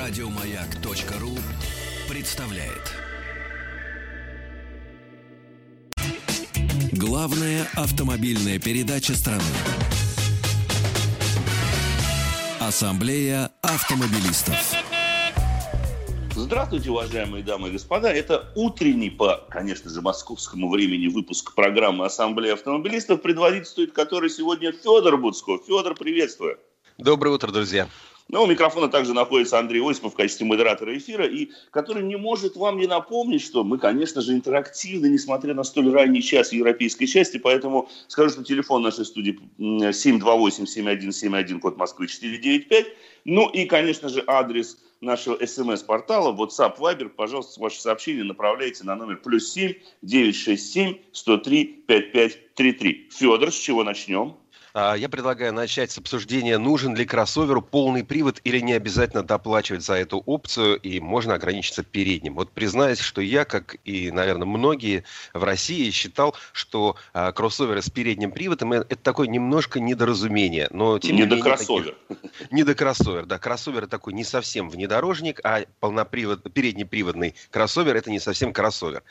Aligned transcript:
Радиомаяк.ру 0.00 1.36
представляет. 2.08 2.96
Главная 6.92 7.66
автомобильная 7.76 8.58
передача 8.58 9.12
страны. 9.12 9.42
Ассамблея 12.60 13.50
автомобилистов. 13.60 14.54
Здравствуйте, 16.34 16.90
уважаемые 16.90 17.44
дамы 17.44 17.68
и 17.68 17.72
господа. 17.72 18.10
Это 18.10 18.50
утренний, 18.54 19.10
по, 19.10 19.46
конечно 19.50 19.90
же, 19.90 20.00
московскому 20.00 20.70
времени 20.70 21.08
выпуск 21.08 21.54
программы 21.54 22.06
Ассамблеи 22.06 22.52
автомобилистов, 22.52 23.20
предводительствует 23.20 23.92
который 23.92 24.30
сегодня 24.30 24.72
Федор 24.72 25.18
Буцко. 25.18 25.58
Федор, 25.58 25.94
приветствую. 25.94 26.58
Доброе 26.96 27.34
утро, 27.34 27.52
друзья. 27.52 27.86
Ну, 28.32 28.44
у 28.44 28.46
микрофона 28.46 28.86
также 28.86 29.12
находится 29.12 29.58
Андрей 29.58 29.82
Осипов 29.82 30.12
в 30.12 30.16
качестве 30.16 30.46
модератора 30.46 30.96
эфира, 30.96 31.26
и 31.26 31.50
который 31.72 32.04
не 32.04 32.14
может 32.14 32.54
вам 32.54 32.78
не 32.78 32.86
напомнить, 32.86 33.42
что 33.42 33.64
мы, 33.64 33.76
конечно 33.76 34.20
же, 34.20 34.32
интерактивны, 34.32 35.08
несмотря 35.08 35.52
на 35.52 35.64
столь 35.64 35.90
ранний 35.90 36.22
час 36.22 36.52
европейской 36.52 37.06
части, 37.06 37.38
поэтому 37.38 37.88
скажу, 38.06 38.30
что 38.30 38.44
телефон 38.44 38.82
нашей 38.82 39.04
студии 39.04 39.36
728-7171, 39.58 41.58
код 41.58 41.76
Москвы 41.76 42.06
495, 42.06 42.86
ну 43.24 43.50
и, 43.50 43.64
конечно 43.64 44.08
же, 44.08 44.22
адрес 44.28 44.78
нашего 45.00 45.44
смс-портала 45.44 46.32
WhatsApp 46.32 46.78
Viber. 46.78 47.08
Пожалуйста, 47.08 47.60
ваши 47.60 47.80
сообщения 47.80 48.22
направляйте 48.22 48.84
на 48.84 48.94
номер 48.94 49.16
плюс 49.16 49.50
7 49.50 49.74
967 50.02 50.98
103 51.10 51.64
5533. 51.88 53.08
Федор, 53.10 53.50
с 53.50 53.56
чего 53.56 53.82
начнем? 53.82 54.36
А, 54.72 54.94
я 54.94 55.08
предлагаю 55.08 55.52
начать 55.52 55.90
с 55.90 55.98
обсуждения, 55.98 56.58
нужен 56.58 56.94
ли 56.94 57.04
кроссоверу 57.04 57.62
полный 57.62 58.04
привод 58.04 58.40
или 58.44 58.60
не 58.60 58.72
обязательно 58.72 59.22
доплачивать 59.22 59.82
за 59.82 59.94
эту 59.94 60.18
опцию, 60.18 60.76
и 60.76 61.00
можно 61.00 61.34
ограничиться 61.34 61.82
передним. 61.82 62.34
Вот 62.34 62.52
признаюсь, 62.52 63.00
что 63.00 63.20
я, 63.20 63.44
как 63.44 63.76
и, 63.84 64.10
наверное, 64.10 64.46
многие 64.46 65.04
в 65.34 65.42
России, 65.42 65.90
считал, 65.90 66.36
что 66.52 66.96
а, 67.12 67.32
кроссоверы 67.32 67.82
с 67.82 67.90
передним 67.90 68.30
приводом– 68.30 68.72
это 68.74 68.96
такое 68.96 69.26
немножко 69.26 69.80
недоразумение. 69.80 70.68
Но, 70.70 70.98
тем 70.98 71.16
не, 71.16 71.22
не 71.22 71.26
до 71.26 71.40
кроссовер. 71.40 71.96
Таких... 72.08 72.50
Не 72.50 72.64
до 72.64 72.74
кроссовер, 72.74 73.26
да. 73.26 73.38
Кроссовер– 73.38 73.86
такой 73.88 74.12
не 74.12 74.24
совсем 74.24 74.70
внедорожник, 74.70 75.40
а 75.44 75.62
полнопривод... 75.80 76.52
переднеприводный 76.52 77.34
кроссовер– 77.50 77.96
это 77.96 78.10
не 78.10 78.18
совсем 78.18 78.52
кроссовер. 78.52 79.02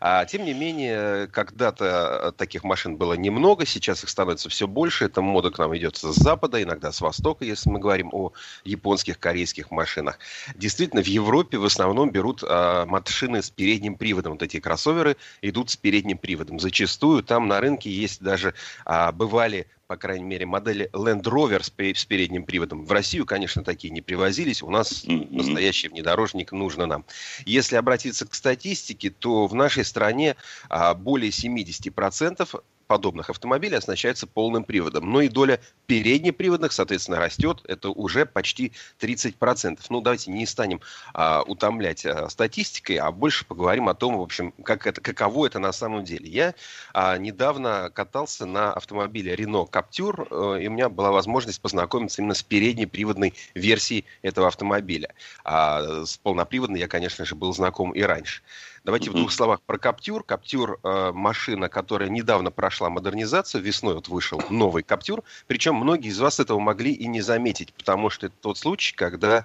А, 0.00 0.24
тем 0.24 0.44
не 0.44 0.54
менее, 0.54 1.26
когда-то 1.28 2.34
таких 2.36 2.64
машин 2.64 2.96
было 2.96 3.14
немного, 3.14 3.66
сейчас 3.66 4.02
их 4.02 4.10
становится 4.10 4.48
все 4.48 4.66
больше, 4.66 5.05
эта 5.06 5.22
мода 5.22 5.50
к 5.50 5.58
нам 5.58 5.76
идет 5.76 5.96
с 5.96 6.02
запада, 6.14 6.62
иногда 6.62 6.92
с 6.92 7.00
востока, 7.00 7.44
если 7.44 7.70
мы 7.70 7.78
говорим 7.78 8.10
о 8.12 8.32
японских, 8.64 9.18
корейских 9.18 9.70
машинах. 9.70 10.18
Действительно, 10.54 11.02
в 11.02 11.06
Европе 11.06 11.58
в 11.58 11.64
основном 11.64 12.10
берут 12.10 12.42
э, 12.42 12.84
машины 12.86 13.42
с 13.42 13.50
передним 13.50 13.96
приводом. 13.96 14.32
Вот 14.32 14.42
эти 14.42 14.60
кроссоверы 14.60 15.16
идут 15.42 15.70
с 15.70 15.76
передним 15.76 16.18
приводом. 16.18 16.60
Зачастую 16.60 17.22
там 17.22 17.48
на 17.48 17.60
рынке 17.60 17.90
есть 17.90 18.22
даже, 18.22 18.54
э, 18.84 19.12
бывали 19.12 19.66
по 19.86 19.96
крайней 19.96 20.24
мере, 20.24 20.46
модели 20.46 20.90
Land 20.92 21.22
Rover 21.22 21.62
с, 21.62 21.68
с 21.68 22.04
передним 22.04 22.44
приводом. 22.44 22.84
В 22.84 22.92
Россию, 22.92 23.24
конечно, 23.24 23.62
такие 23.62 23.92
не 23.92 24.02
привозились. 24.02 24.62
У 24.62 24.70
нас 24.70 25.04
mm-hmm. 25.04 25.28
настоящий 25.30 25.88
внедорожник 25.88 26.52
нужно 26.52 26.86
нам. 26.86 27.04
Если 27.44 27.76
обратиться 27.76 28.26
к 28.26 28.34
статистике, 28.34 29.10
то 29.10 29.46
в 29.46 29.54
нашей 29.54 29.84
стране 29.84 30.36
а, 30.68 30.94
более 30.94 31.30
70% 31.30 32.62
подобных 32.86 33.30
автомобилей 33.30 33.76
оснащается 33.76 34.26
полным 34.26 34.64
приводом. 34.64 35.10
Но 35.10 35.20
и 35.20 35.28
доля 35.28 35.60
переднеприводных, 35.86 36.72
соответственно, 36.72 37.18
растет. 37.18 37.60
Это 37.66 37.90
уже 37.90 38.26
почти 38.26 38.72
30%. 39.00 39.80
Ну, 39.88 40.00
давайте 40.00 40.30
не 40.30 40.46
станем 40.46 40.80
а, 41.14 41.42
утомлять 41.42 42.04
а, 42.04 42.28
статистикой, 42.28 42.96
а 42.96 43.10
больше 43.10 43.44
поговорим 43.44 43.88
о 43.88 43.94
том, 43.94 44.18
в 44.18 44.22
общем, 44.22 44.52
как 44.62 44.86
это, 44.86 45.00
каково 45.00 45.46
это 45.46 45.58
на 45.58 45.72
самом 45.72 46.04
деле. 46.04 46.28
Я 46.28 46.54
а, 46.92 47.16
недавно 47.18 47.90
катался 47.92 48.46
на 48.46 48.72
автомобиле 48.72 49.34
Renault 49.34 49.70
Captur, 49.70 50.26
а, 50.30 50.56
и 50.56 50.68
у 50.68 50.70
меня 50.70 50.88
была 50.88 51.10
возможность 51.10 51.60
познакомиться 51.60 52.22
именно 52.22 52.34
с 52.34 52.42
переднеприводной 52.42 53.34
версией 53.54 54.04
этого 54.22 54.48
автомобиля. 54.48 55.14
А 55.44 56.04
с 56.04 56.16
полноприводной 56.18 56.80
я, 56.80 56.88
конечно 56.88 57.24
же, 57.24 57.34
был 57.34 57.52
знаком 57.52 57.92
и 57.92 58.02
раньше. 58.02 58.42
Давайте 58.86 59.10
mm-hmm. 59.10 59.14
в 59.14 59.16
двух 59.16 59.32
словах 59.32 59.60
про 59.62 59.78
Каптюр. 59.78 60.22
Каптюр 60.22 60.78
э, 60.80 61.10
машина, 61.12 61.68
которая 61.68 62.08
недавно 62.08 62.52
прошла 62.52 62.88
модернизацию. 62.88 63.60
Весной 63.60 63.94
вот 63.94 64.06
вышел 64.06 64.40
новый 64.48 64.84
Каптюр. 64.84 65.24
Причем 65.48 65.74
многие 65.74 66.10
из 66.10 66.20
вас 66.20 66.38
этого 66.38 66.60
могли 66.60 66.92
и 66.92 67.08
не 67.08 67.20
заметить, 67.20 67.74
потому 67.74 68.10
что 68.10 68.26
это 68.26 68.36
тот 68.40 68.58
случай, 68.58 68.94
когда 68.94 69.44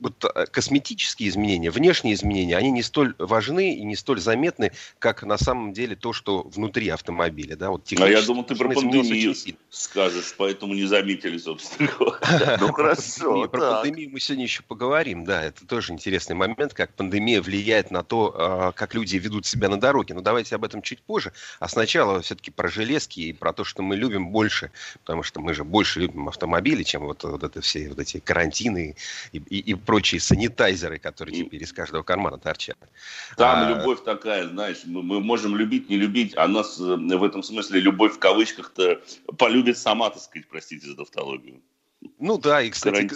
вот 0.00 0.24
э, 0.24 0.46
косметические 0.46 1.28
изменения, 1.28 1.70
внешние 1.70 2.14
изменения, 2.14 2.56
они 2.56 2.70
не 2.70 2.82
столь 2.82 3.14
важны 3.18 3.74
и 3.74 3.82
не 3.84 3.96
столь 3.96 4.20
заметны, 4.20 4.72
как 4.98 5.22
на 5.22 5.38
самом 5.38 5.72
деле 5.72 5.96
то, 5.96 6.12
что 6.12 6.42
внутри 6.42 6.88
автомобиля. 6.88 7.56
Да? 7.56 7.70
Вот 7.70 7.88
а 7.98 8.08
я 8.08 8.22
думал, 8.22 8.44
ты 8.44 8.56
про 8.56 8.70
пандемию 8.70 9.34
скажешь, 9.70 10.34
поэтому 10.36 10.74
не 10.74 10.86
заметили, 10.86 11.38
собственно 11.38 11.90
Ну 12.60 12.72
хорошо. 12.72 13.48
Про 13.48 13.82
пандемию 13.82 14.10
мы 14.10 14.20
сегодня 14.20 14.44
еще 14.44 14.62
поговорим, 14.62 15.24
да, 15.24 15.42
это 15.42 15.66
тоже 15.66 15.92
интересный 15.92 16.34
момент, 16.34 16.74
как 16.74 16.92
пандемия 16.94 17.40
влияет 17.40 17.90
на 17.90 18.02
то, 18.02 18.34
а, 18.36 18.72
как 18.72 18.94
люди 18.94 19.16
ведут 19.16 19.46
себя 19.46 19.68
на 19.68 19.78
дороге. 19.78 20.14
Но 20.14 20.20
давайте 20.20 20.56
об 20.56 20.64
этом 20.64 20.82
чуть 20.82 21.00
позже. 21.00 21.32
А 21.60 21.68
сначала 21.68 22.20
все-таки 22.20 22.50
про 22.50 22.68
железки 22.68 23.20
и 23.20 23.32
про 23.32 23.52
то, 23.52 23.64
что 23.64 23.82
мы 23.82 23.96
любим 23.96 24.28
больше, 24.28 24.70
потому 25.04 25.22
что 25.22 25.40
мы 25.40 25.54
же 25.54 25.64
больше 25.64 26.00
любим 26.00 26.28
автомобили, 26.28 26.82
чем 26.82 27.02
вот, 27.02 27.22
вот 27.22 27.42
это 27.42 27.60
все 27.60 27.88
вот 27.88 27.98
эти 27.98 28.18
карантины 28.18 28.96
и, 29.32 29.38
и, 29.38 29.58
и 29.58 29.74
прочие 29.84 30.20
санитайзеры, 30.20 30.98
которые 30.98 31.44
теперь 31.44 31.62
из 31.62 31.72
каждого 31.72 32.02
кармана 32.02 32.38
торчат. 32.38 32.78
Там 33.36 33.66
а... 33.66 33.70
любовь 33.70 34.02
такая, 34.04 34.48
знаешь, 34.48 34.82
мы, 34.84 35.02
мы 35.02 35.20
можем 35.20 35.56
любить, 35.56 35.88
не 35.88 35.96
любить, 35.96 36.34
а 36.36 36.48
нас 36.48 36.80
э, 36.80 36.96
в 36.96 37.22
этом 37.22 37.42
смысле 37.42 37.80
любовь 37.80 38.14
в 38.14 38.18
кавычках-то 38.18 39.00
полюбит 39.38 39.78
сама, 39.78 40.10
так 40.10 40.22
сказать, 40.22 40.48
простите 40.48 40.86
за 40.86 40.96
тавтологию. 40.96 41.60
Ну 42.18 42.38
да, 42.38 42.62
и, 42.62 42.70
кстати, 42.70 43.08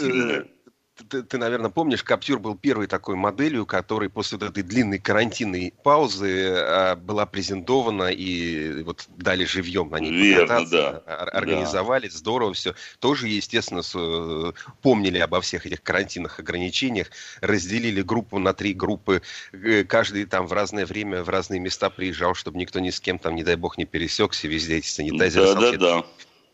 ты, 1.09 1.23
ты, 1.23 1.39
наверное, 1.39 1.71
помнишь, 1.71 2.03
Каптюр 2.03 2.39
был 2.39 2.57
первой 2.57 2.87
такой 2.87 3.17
моделью, 3.17 3.67
которая 3.67 4.09
после 4.09 4.39
этой 4.39 4.63
длинной 4.63 4.99
карантинной 4.99 5.75
паузы 5.83 6.55
а, 6.57 6.97
была 6.97 7.27
презентована 7.27 8.09
и 8.09 8.83
вот 8.83 9.09
дали 9.17 9.45
живьем 9.45 9.91
на 9.91 9.99
ней 9.99 10.11
Верно, 10.11 10.67
да. 10.67 10.99
организовали, 11.07 12.09
да. 12.09 12.17
здорово 12.17 12.55
все. 12.55 12.75
Тоже, 12.99 13.29
естественно, 13.29 13.83
с, 13.83 13.95
э, 13.97 14.53
помнили 14.83 15.19
обо 15.19 15.41
всех 15.41 15.67
этих 15.67 15.83
карантинных 15.83 16.39
ограничениях, 16.41 17.09
разделили 17.41 18.03
группу 18.03 18.39
на 18.39 18.55
три 18.55 18.75
группы, 18.75 19.23
э, 19.53 19.85
каждый 19.85 20.25
там 20.25 20.47
в 20.47 20.53
разное 20.53 20.87
время 20.87 21.23
в 21.23 21.29
разные 21.29 21.61
места 21.61 21.91
приезжал, 21.91 22.35
чтобы 22.35 22.59
никто 22.59 22.81
ни 22.81 22.91
с 22.91 23.01
кем 23.01 23.19
там, 23.19 23.35
не 23.35 23.45
дай 23.45 23.57
бог, 23.57 23.79
не 23.79 23.85
пересекся, 23.85 24.49
везде 24.49 24.79
эти 24.79 24.89
санитайзеры, 24.89 25.55
да, 25.55 25.73
да, 25.73 25.79
да. 25.79 26.07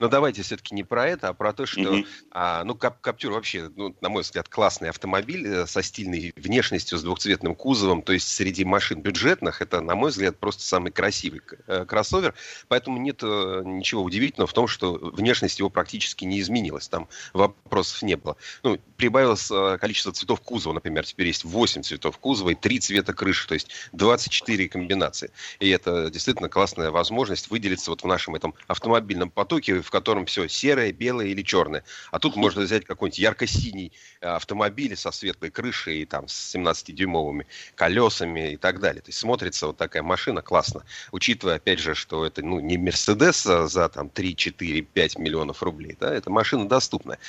Но 0.05 0.11
давайте 0.11 0.43
все-таки 0.43 0.75
не 0.75 0.85
про 0.85 1.09
это, 1.09 1.29
а 1.29 1.33
про 1.33 1.55
то, 1.55 1.65
что, 1.65 1.81
mm-hmm. 1.81 2.07
а, 2.33 2.63
ну, 2.65 2.75
Кап 2.75 3.01
Каптюр 3.01 3.33
вообще, 3.33 3.71
ну, 3.75 3.97
на 4.03 4.11
мой 4.11 4.23
взгляд, 4.23 4.51
классный 4.51 4.91
автомобиль 4.91 5.47
э, 5.47 5.67
со 5.67 5.83
стильной 5.83 6.35
внешностью, 6.37 6.99
с 6.99 7.03
двухцветным 7.03 7.55
кузовом. 7.55 8.03
То 8.03 8.13
есть 8.13 8.29
среди 8.29 8.67
машин 8.67 9.01
бюджетных 9.01 9.63
это, 9.63 9.81
на 9.81 9.95
мой 9.95 10.11
взгляд, 10.11 10.37
просто 10.37 10.63
самый 10.63 10.93
красивый 10.93 11.41
э, 11.69 11.87
кроссовер. 11.87 12.35
Поэтому 12.69 12.99
нет 12.99 13.21
э, 13.23 13.63
ничего 13.65 14.03
удивительного 14.03 14.47
в 14.47 14.53
том, 14.53 14.69
что 14.69 14.93
внешность 14.93 15.59
его 15.59 15.71
практически 15.71 16.27
не 16.27 16.39
изменилась. 16.39 16.87
Там 16.87 17.09
вопросов 17.33 18.03
не 18.03 18.17
было. 18.17 18.37
Ну, 18.63 18.79
прибавилось 18.99 19.51
количество 19.81 20.13
цветов 20.13 20.43
кузова, 20.43 20.75
например, 20.75 21.07
теперь 21.07 21.29
есть 21.29 21.45
8 21.45 21.83
цветов 21.83 22.19
кузова 22.19 22.51
и 22.51 22.55
3 22.55 22.79
цвета 22.81 23.15
крыши, 23.15 23.49
то 23.49 23.55
есть 23.55 23.71
24 23.93 24.69
комбинации. 24.69 25.31
И 25.61 25.71
это 25.71 26.11
действительно 26.11 26.51
классная 26.51 26.91
возможность 26.91 27.49
выделиться 27.49 27.91
вот 27.91 28.03
в 28.03 28.07
нашем 28.07 28.35
этом 28.35 28.53
автомобильном 28.67 29.31
потоке, 29.31 29.81
в 29.81 29.94
котором 29.95 30.27
все 30.27 30.49
серое, 30.49 30.93
белое 30.93 31.27
или 31.27 31.43
черное. 31.43 31.85
А 32.11 32.19
тут 32.19 32.35
можно 32.35 32.63
взять 32.63 32.85
какой-нибудь 32.85 33.21
ярко-синий 33.21 33.93
э, 34.21 34.27
автомобиль 34.27 34.97
со 34.97 35.13
светлой 35.13 35.51
крышей 35.51 36.03
и 36.03 36.05
там 36.05 36.27
с 36.27 36.57
17-дюймовыми 36.57 37.47
колесами 37.77 38.55
и 38.55 38.57
так 38.57 38.81
далее. 38.81 39.03
То 39.03 39.11
есть 39.11 39.21
смотрится 39.21 39.69
вот 39.69 39.77
такая 39.77 40.03
машина 40.03 40.43
классно. 40.43 40.85
Учитывая, 41.13 41.57
опять 41.57 41.79
же, 41.79 41.95
что 41.95 42.27
это 42.27 42.45
ну, 42.45 42.59
не 42.59 42.77
Мерседес 42.77 43.45
за 43.45 43.89
там 43.89 44.11
3, 44.11 44.35
4, 44.35 44.83
5 44.83 45.19
миллионов 45.19 45.63
рублей. 45.63 45.97
Да, 46.01 46.13
это 46.13 46.29
машина 46.29 46.69
доступная 46.69 47.19
а, 47.19 47.21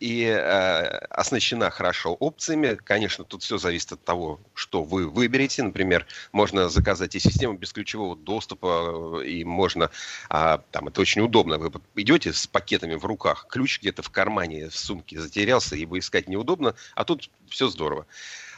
и 0.00 0.26
а, 0.26 1.06
оснащена 1.10 1.70
хорошо 1.70 2.14
опциями. 2.14 2.74
Конечно, 2.74 3.24
тут 3.24 3.42
все 3.42 3.58
зависит 3.58 3.92
от 3.92 4.04
того, 4.04 4.40
что 4.54 4.82
вы 4.82 5.08
выберете. 5.08 5.62
Например, 5.62 6.06
можно 6.32 6.68
заказать 6.68 7.14
и 7.14 7.20
систему 7.20 7.54
бесключевого 7.54 8.16
доступа, 8.16 9.22
и 9.24 9.44
можно, 9.44 9.90
а, 10.28 10.58
там 10.70 10.88
это 10.88 11.00
очень 11.00 11.22
удобно, 11.22 11.58
вы 11.58 11.72
идете 11.96 12.32
с 12.32 12.46
пакетами 12.46 12.94
в 12.94 13.04
руках, 13.04 13.46
ключ 13.48 13.80
где-то 13.80 14.02
в 14.02 14.10
кармане, 14.10 14.68
в 14.68 14.76
сумке 14.76 15.20
затерялся, 15.20 15.76
его 15.76 15.98
искать 15.98 16.28
неудобно, 16.28 16.74
а 16.94 17.04
тут 17.04 17.30
все 17.48 17.68
здорово. 17.68 18.06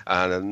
А, 0.05 0.43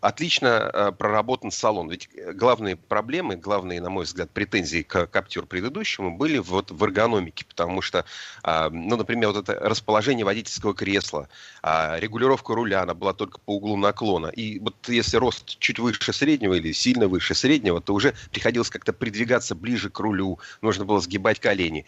отлично 0.00 0.58
а, 0.58 0.92
проработан 0.92 1.50
салон. 1.50 1.90
Ведь 1.90 2.08
главные 2.34 2.76
проблемы, 2.76 3.36
главные, 3.36 3.80
на 3.80 3.90
мой 3.90 4.04
взгляд, 4.04 4.30
претензии 4.30 4.82
к 4.82 5.06
Каптюр 5.06 5.46
предыдущему 5.46 6.16
были 6.16 6.38
вот 6.38 6.70
в 6.70 6.84
эргономике, 6.84 7.44
потому 7.48 7.82
что, 7.82 8.04
а, 8.42 8.70
ну, 8.70 8.96
например, 8.96 9.30
вот 9.30 9.48
это 9.48 9.58
расположение 9.60 10.24
водительского 10.24 10.74
кресла, 10.74 11.28
регулировка 11.62 12.54
руля, 12.54 12.82
она 12.82 12.94
была 12.94 13.12
только 13.12 13.38
по 13.38 13.56
углу 13.56 13.76
наклона. 13.76 14.28
И 14.28 14.58
вот 14.58 14.88
если 14.88 15.16
рост 15.16 15.58
чуть 15.58 15.78
выше 15.78 16.12
среднего 16.12 16.54
или 16.54 16.72
сильно 16.72 17.08
выше 17.08 17.34
среднего, 17.34 17.80
то 17.80 17.94
уже 17.94 18.14
приходилось 18.30 18.70
как-то 18.70 18.92
придвигаться 18.92 19.54
ближе 19.54 19.90
к 19.90 19.98
рулю, 20.00 20.38
нужно 20.60 20.84
было 20.84 21.00
сгибать 21.00 21.40
колени 21.40 21.86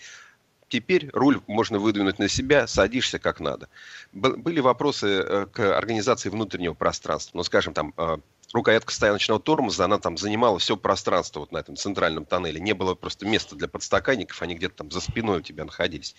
теперь 0.69 1.11
руль 1.12 1.40
можно 1.46 1.78
выдвинуть 1.78 2.19
на 2.19 2.28
себя, 2.28 2.66
садишься 2.66 3.19
как 3.19 3.40
надо. 3.40 3.69
Были 4.12 4.61
вопросы 4.61 5.06
э, 5.06 5.46
к 5.52 5.76
организации 5.76 6.28
внутреннего 6.28 6.75
пространства. 6.75 7.38
Ну, 7.38 7.44
скажем, 7.44 7.75
там 7.75 7.94
э, 7.96 8.19
рукоятка 8.52 8.93
стояночного 8.93 9.40
тормоза, 9.40 9.84
она 9.84 9.99
там 9.99 10.16
занимала 10.16 10.58
все 10.58 10.76
пространство 10.76 11.40
вот 11.40 11.52
на 11.52 11.58
этом 11.58 11.76
центральном 11.76 12.25
тоннеле. 12.25 12.61
Не 12.61 12.72
было 12.72 12.94
просто 12.94 13.26
места 13.26 13.56
для 13.56 13.69
подстаканников, 13.69 14.40
они 14.43 14.55
где-то 14.55 14.76
там 14.76 14.90
за 14.90 15.00
спиной 15.00 15.38
у 15.38 15.43
тебя 15.43 15.64
находились. 15.64 16.14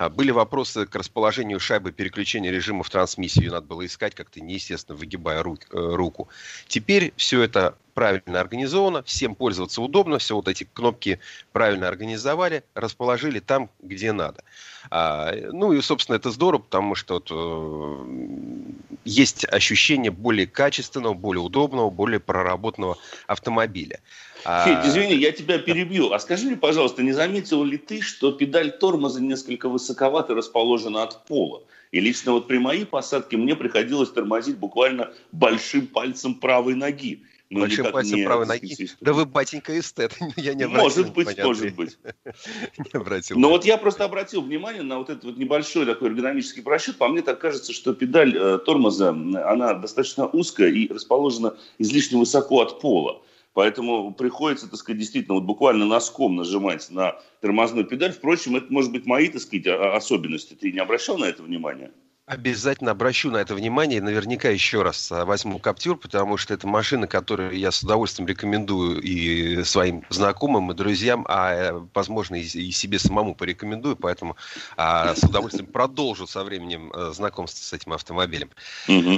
А, 0.00 0.08
были 0.08 0.30
вопросы 0.30 0.86
к 0.86 0.94
расположению 0.94 1.60
шайбы 1.60 1.92
переключения 1.92 2.50
режима 2.50 2.82
в 2.82 2.88
трансмиссии. 2.88 3.42
Ее 3.42 3.50
надо 3.50 3.66
было 3.66 3.84
искать 3.84 4.14
как-то 4.14 4.40
неестественно, 4.40 4.96
выгибая 4.96 5.40
э, 5.40 5.42
руку. 5.72 6.30
Теперь 6.68 7.12
все 7.16 7.42
это 7.42 7.76
правильно 7.92 8.40
организовано, 8.40 9.02
всем 9.02 9.34
пользоваться 9.34 9.82
удобно, 9.82 10.16
все 10.16 10.34
вот 10.36 10.48
эти 10.48 10.64
кнопки 10.64 11.20
правильно 11.52 11.86
организовали, 11.86 12.64
расположили 12.72 13.40
там, 13.40 13.68
где 13.82 14.12
надо. 14.12 14.42
А, 14.90 15.34
ну 15.52 15.74
и, 15.74 15.82
собственно, 15.82 16.16
это 16.16 16.30
здорово, 16.30 16.62
потому 16.62 16.94
что 16.94 17.14
вот, 17.14 17.28
э, 17.30 18.90
есть 19.04 19.44
ощущение 19.52 20.10
более 20.10 20.46
качественного, 20.46 21.12
более 21.12 21.42
удобного, 21.42 21.90
более 21.90 22.20
проработанного 22.20 22.96
автомобиля. 23.26 24.00
А, 24.44 24.64
Федь, 24.64 24.90
извини, 24.90 25.14
я 25.14 25.32
тебя 25.32 25.58
перебью. 25.58 26.12
А 26.12 26.18
скажи 26.18 26.46
мне, 26.46 26.56
пожалуйста, 26.56 27.02
не 27.02 27.12
заметил 27.12 27.64
ли 27.64 27.78
ты, 27.78 28.00
что 28.00 28.32
педаль 28.32 28.70
тормоза 28.70 29.20
несколько 29.20 29.68
высоковато 29.68 30.34
расположена 30.34 31.02
от 31.02 31.24
пола? 31.26 31.62
И 31.92 32.00
лично 32.00 32.32
вот 32.32 32.46
при 32.46 32.58
моей 32.58 32.86
посадке 32.86 33.36
мне 33.36 33.56
приходилось 33.56 34.10
тормозить 34.10 34.58
буквально 34.58 35.12
большим 35.32 35.86
пальцем 35.86 36.34
правой 36.34 36.74
ноги. 36.74 37.24
Ну, 37.52 37.62
Большим 37.62 37.90
пальцем 37.90 38.24
правой 38.24 38.46
ноги. 38.46 38.88
Да 39.00 39.12
вы, 39.12 39.26
батенька, 39.26 39.76
эстет. 39.76 40.16
я 40.36 40.54
не 40.54 40.62
обратил 40.62 40.84
Может 40.84 41.12
быть, 41.12 41.26
понятно. 41.26 41.46
может 41.46 41.74
быть. 41.74 41.98
не 42.24 42.90
обратил. 42.92 43.36
Но 43.36 43.48
вот 43.48 43.64
я 43.64 43.76
просто 43.76 44.04
обратил 44.04 44.42
внимание 44.42 44.82
на 44.82 44.98
вот 44.98 45.10
этот 45.10 45.24
вот 45.24 45.36
небольшой 45.36 45.84
такой 45.84 46.10
эргономический 46.10 46.62
просчет. 46.62 46.96
По 46.96 47.08
мне 47.08 47.22
так 47.22 47.40
кажется, 47.40 47.72
что 47.72 47.92
педаль 47.92 48.36
э, 48.38 48.58
тормоза, 48.58 49.08
она 49.08 49.74
достаточно 49.74 50.28
узкая 50.28 50.70
и 50.70 50.86
расположена 50.92 51.56
излишне 51.78 52.20
высоко 52.20 52.60
от 52.60 52.80
пола. 52.80 53.20
Поэтому 53.52 54.14
приходится, 54.14 54.68
так 54.68 54.78
сказать, 54.78 54.98
действительно 54.98 55.34
вот 55.34 55.44
буквально 55.44 55.84
носком 55.84 56.36
нажимать 56.36 56.88
на 56.90 57.18
тормозную 57.40 57.84
педаль. 57.84 58.12
Впрочем, 58.12 58.56
это 58.56 58.72
может 58.72 58.92
быть 58.92 59.06
мои, 59.06 59.28
так 59.28 59.40
сказать, 59.40 59.66
особенности. 59.66 60.54
Ты 60.54 60.70
не 60.70 60.78
обращал 60.78 61.18
на 61.18 61.24
это 61.24 61.42
внимания? 61.42 61.92
Обязательно 62.30 62.92
обращу 62.92 63.28
на 63.32 63.38
это 63.38 63.56
внимание 63.56 63.98
и 63.98 64.00
наверняка 64.00 64.50
еще 64.50 64.82
раз 64.82 65.10
а, 65.10 65.24
возьму 65.24 65.58
Каптюр, 65.58 65.96
потому 65.98 66.36
что 66.36 66.54
это 66.54 66.64
машина, 66.68 67.08
которую 67.08 67.58
я 67.58 67.72
с 67.72 67.82
удовольствием 67.82 68.28
рекомендую 68.28 69.00
и 69.00 69.64
своим 69.64 70.04
знакомым, 70.10 70.70
и 70.70 70.74
друзьям, 70.74 71.26
а, 71.28 71.52
э, 71.52 71.80
возможно, 71.92 72.36
и 72.36 72.70
себе 72.70 73.00
самому 73.00 73.34
порекомендую, 73.34 73.96
поэтому 73.96 74.36
а, 74.76 75.16
с 75.16 75.24
удовольствием 75.24 75.66
продолжу 75.66 76.28
со 76.28 76.44
временем 76.44 76.92
э, 76.94 77.10
знакомство 77.12 77.64
с 77.64 77.72
этим 77.72 77.94
автомобилем. 77.94 78.50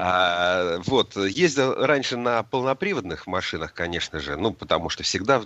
А, 0.00 0.79
вот, 0.87 1.15
ездил 1.17 1.75
раньше 1.75 2.17
на 2.17 2.43
полноприводных 2.43 3.26
машинах, 3.26 3.75
конечно 3.75 4.20
же, 4.20 4.38
ну, 4.38 4.55
потому 4.55 4.88
что 4.88 5.03
всегда 5.03 5.43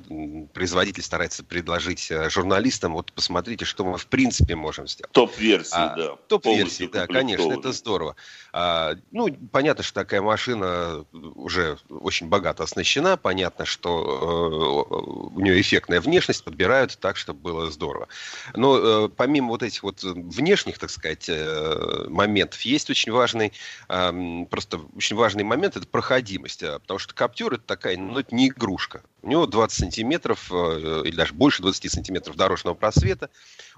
производитель 0.54 1.02
старается 1.02 1.42
предложить 1.42 2.12
э, 2.12 2.30
журналистам, 2.30 2.92
вот 2.92 3.10
посмотрите, 3.10 3.64
что 3.64 3.84
мы 3.84 3.98
в 3.98 4.06
принципе 4.06 4.54
можем 4.54 4.86
сделать. 4.86 5.10
Топ-версии, 5.10 5.74
а, 5.74 5.96
да. 5.96 6.16
Топ-версии, 6.28 6.88
да, 6.92 7.08
конечно 7.08 7.55
это 7.58 7.72
здорово. 7.72 8.16
А, 8.52 8.94
ну, 9.10 9.28
понятно, 9.52 9.82
что 9.82 9.94
такая 9.94 10.22
машина 10.22 11.04
уже 11.12 11.78
очень 11.88 12.28
богато 12.28 12.64
оснащена. 12.64 13.16
Понятно, 13.16 13.64
что 13.64 14.86
э, 14.90 15.36
у 15.36 15.40
нее 15.40 15.60
эффектная 15.60 16.00
внешность, 16.00 16.44
подбирают 16.44 16.98
так, 16.98 17.16
чтобы 17.16 17.40
было 17.40 17.70
здорово. 17.70 18.08
Но 18.54 18.78
э, 18.78 19.08
помимо 19.08 19.48
вот 19.48 19.62
этих 19.62 19.82
вот 19.82 20.02
внешних, 20.02 20.78
так 20.78 20.90
сказать, 20.90 21.28
э, 21.28 22.06
моментов, 22.08 22.60
есть 22.62 22.90
очень 22.90 23.12
важный, 23.12 23.52
э, 23.88 24.44
просто 24.50 24.80
очень 24.96 25.16
важный 25.16 25.44
момент, 25.44 25.76
это 25.76 25.86
проходимость. 25.86 26.62
А, 26.62 26.78
потому 26.78 26.98
что 26.98 27.14
Каптюр 27.14 27.54
это 27.54 27.64
такая, 27.64 27.96
ну, 27.96 28.18
это 28.18 28.34
не 28.34 28.48
игрушка. 28.48 29.02
У 29.26 29.28
него 29.28 29.46
20 29.46 29.76
сантиметров, 29.76 30.52
э, 30.52 31.02
или 31.04 31.16
даже 31.16 31.34
больше 31.34 31.60
20 31.60 31.90
сантиметров 31.90 32.36
дорожного 32.36 32.76
просвета. 32.76 33.28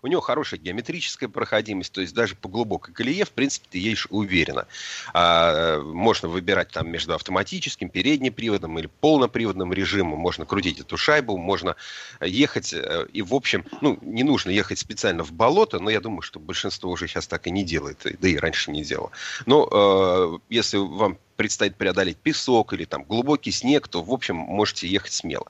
У 0.03 0.07
него 0.07 0.21
хорошая 0.21 0.61
геометрическая 0.61 1.31
проходимость, 1.31 1.91
то 1.91 2.03
есть 2.03 2.15
даже 2.15 2.37
по 2.37 2.51
глубокой 2.51 2.93
колее, 2.93 3.25
в 3.25 3.31
принципе, 3.31 3.67
ты 3.71 3.79
едешь 3.79 4.07
уверенно. 4.11 4.67
А, 5.15 5.81
можно 5.81 6.29
выбирать 6.29 6.69
там 6.71 6.91
между 6.91 7.15
автоматическим, 7.15 7.89
переднеприводным 7.89 8.79
или 8.79 8.91
полноприводным 9.01 9.73
режимом. 9.73 10.19
Можно 10.19 10.45
крутить 10.45 10.81
эту 10.81 10.99
шайбу, 10.99 11.39
можно 11.39 11.77
ехать. 12.21 12.75
Э, 12.75 13.07
и, 13.11 13.23
в 13.23 13.33
общем, 13.33 13.65
ну, 13.81 13.99
не 14.03 14.25
нужно 14.25 14.51
ехать 14.51 14.79
специально 14.79 15.25
в 15.25 15.33
болото, 15.33 15.79
но 15.79 15.89
я 15.89 16.03
думаю, 16.03 16.21
что 16.21 16.41
большинство 16.41 16.91
уже 16.91 17.07
сейчас 17.07 17.27
так 17.27 17.47
и 17.47 17.51
не 17.51 17.65
делает, 17.65 18.05
да 18.21 18.29
и 18.29 18.37
раньше 18.37 18.71
не 18.71 18.85
делало. 18.85 19.13
Но 19.47 19.67
э, 19.73 20.39
если 20.51 20.77
вам 20.77 21.17
предстоит 21.39 21.77
преодолеть 21.77 22.17
песок 22.17 22.73
или 22.73 22.85
там 22.85 23.05
глубокий 23.05 23.53
снег, 23.53 23.87
то, 23.87 24.03
в 24.03 24.13
общем, 24.13 24.35
можете 24.35 24.89
ехать 24.89 25.13
смело. 25.13 25.47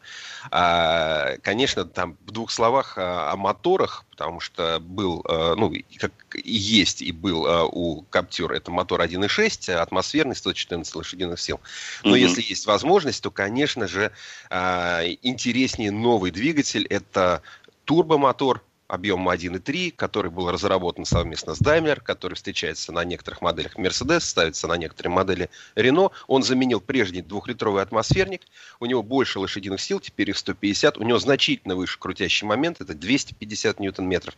А, 0.50 1.38
конечно, 1.42 1.86
там 1.86 2.18
в 2.26 2.30
двух 2.30 2.50
словах 2.50 2.98
о, 2.98 3.32
о 3.32 3.36
моторах, 3.36 4.04
потому 4.10 4.38
что 4.38 4.80
был, 4.80 5.24
э, 5.26 5.54
ну, 5.56 5.72
как 5.98 6.12
и 6.34 6.52
есть 6.52 7.00
и 7.00 7.10
был 7.10 7.46
э, 7.46 7.66
у 7.72 8.04
Captur, 8.10 8.52
это 8.52 8.70
мотор 8.70 9.00
1.6, 9.00 9.72
атмосферный, 9.72 10.36
114 10.36 10.94
лошадиных 10.94 11.40
сил. 11.40 11.58
Но 12.04 12.14
mm-hmm. 12.14 12.20
если 12.20 12.42
есть 12.42 12.66
возможность, 12.66 13.22
то, 13.22 13.30
конечно 13.30 13.88
же, 13.88 14.12
а, 14.50 15.00
интереснее 15.22 15.90
новый 15.90 16.32
двигатель, 16.32 16.86
это 16.86 17.40
турбомотор 17.86 18.62
объемом 18.88 19.28
1.3, 19.28 19.92
который 19.94 20.30
был 20.30 20.50
разработан 20.50 21.04
совместно 21.04 21.54
с 21.54 21.60
Daimler, 21.60 22.00
который 22.00 22.34
встречается 22.34 22.90
на 22.90 23.04
некоторых 23.04 23.42
моделях 23.42 23.76
Mercedes, 23.76 24.20
ставится 24.20 24.66
на 24.66 24.76
некоторые 24.76 25.12
модели 25.12 25.50
Renault. 25.76 26.12
Он 26.26 26.42
заменил 26.42 26.80
прежний 26.80 27.22
двухлитровый 27.22 27.82
атмосферник. 27.82 28.42
У 28.80 28.86
него 28.86 29.02
больше 29.02 29.38
лошадиных 29.38 29.80
сил, 29.80 30.00
теперь 30.00 30.30
их 30.30 30.38
150. 30.38 30.98
У 30.98 31.02
него 31.04 31.18
значительно 31.18 31.76
выше 31.76 31.98
крутящий 31.98 32.46
момент, 32.46 32.80
это 32.80 32.94
250 32.94 33.78
ньютон-метров. 33.78 34.34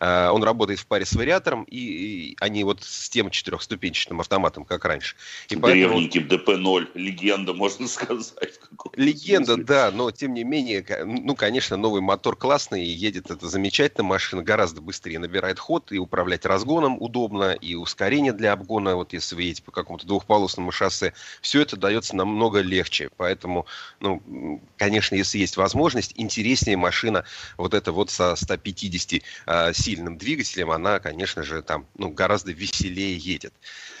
А, 0.00 0.32
он 0.32 0.42
работает 0.42 0.80
в 0.80 0.86
паре 0.86 1.06
с 1.06 1.12
вариатором, 1.12 1.62
и, 1.64 1.76
и 1.76 2.36
они 2.40 2.64
вот 2.64 2.82
с 2.82 3.08
тем 3.08 3.30
четырехступенчатым 3.30 4.20
автоматом, 4.20 4.64
как 4.64 4.84
раньше. 4.84 5.14
И 5.48 5.54
Древненький 5.54 6.20
поэтому... 6.20 6.80
DP0, 6.80 6.88
легенда, 6.94 7.54
можно 7.54 7.86
сказать. 7.92 8.58
Легенда, 8.94 9.56
да, 9.56 9.90
но 9.90 10.10
тем 10.10 10.34
не 10.34 10.44
менее, 10.44 10.84
ну, 11.04 11.34
конечно, 11.34 11.76
новый 11.76 12.00
мотор 12.00 12.36
классный, 12.36 12.84
едет 12.84 13.30
это 13.30 13.48
замечательно 13.48 14.04
машина 14.04 14.42
гораздо 14.42 14.80
быстрее 14.80 15.18
набирает 15.18 15.58
ход, 15.58 15.92
и 15.92 15.98
управлять 15.98 16.44
разгоном 16.44 17.00
удобно, 17.00 17.52
и 17.52 17.74
ускорение 17.74 18.32
для 18.32 18.52
обгона, 18.52 18.96
вот 18.96 19.12
если 19.12 19.34
вы 19.34 19.42
едете 19.42 19.62
по 19.62 19.70
какому-то 19.70 20.06
двухполосному 20.06 20.72
шоссе, 20.72 21.14
все 21.40 21.62
это 21.62 21.76
дается 21.76 22.16
намного 22.16 22.60
легче. 22.60 23.10
Поэтому, 23.16 23.66
ну, 24.00 24.60
конечно, 24.76 25.14
если 25.14 25.38
есть 25.38 25.56
возможность, 25.56 26.12
интереснее 26.16 26.76
машина 26.76 27.24
вот 27.56 27.74
эта 27.74 27.92
вот 27.92 28.10
со 28.10 28.34
150 28.36 29.12
э, 29.12 29.20
а, 29.46 29.72
сильным 29.72 30.18
двигателем, 30.18 30.70
она, 30.70 30.98
конечно 30.98 31.42
же, 31.42 31.62
там, 31.62 31.86
ну, 31.96 32.10
гораздо 32.10 32.52
веселее 32.52 33.16
едет. 33.16 33.52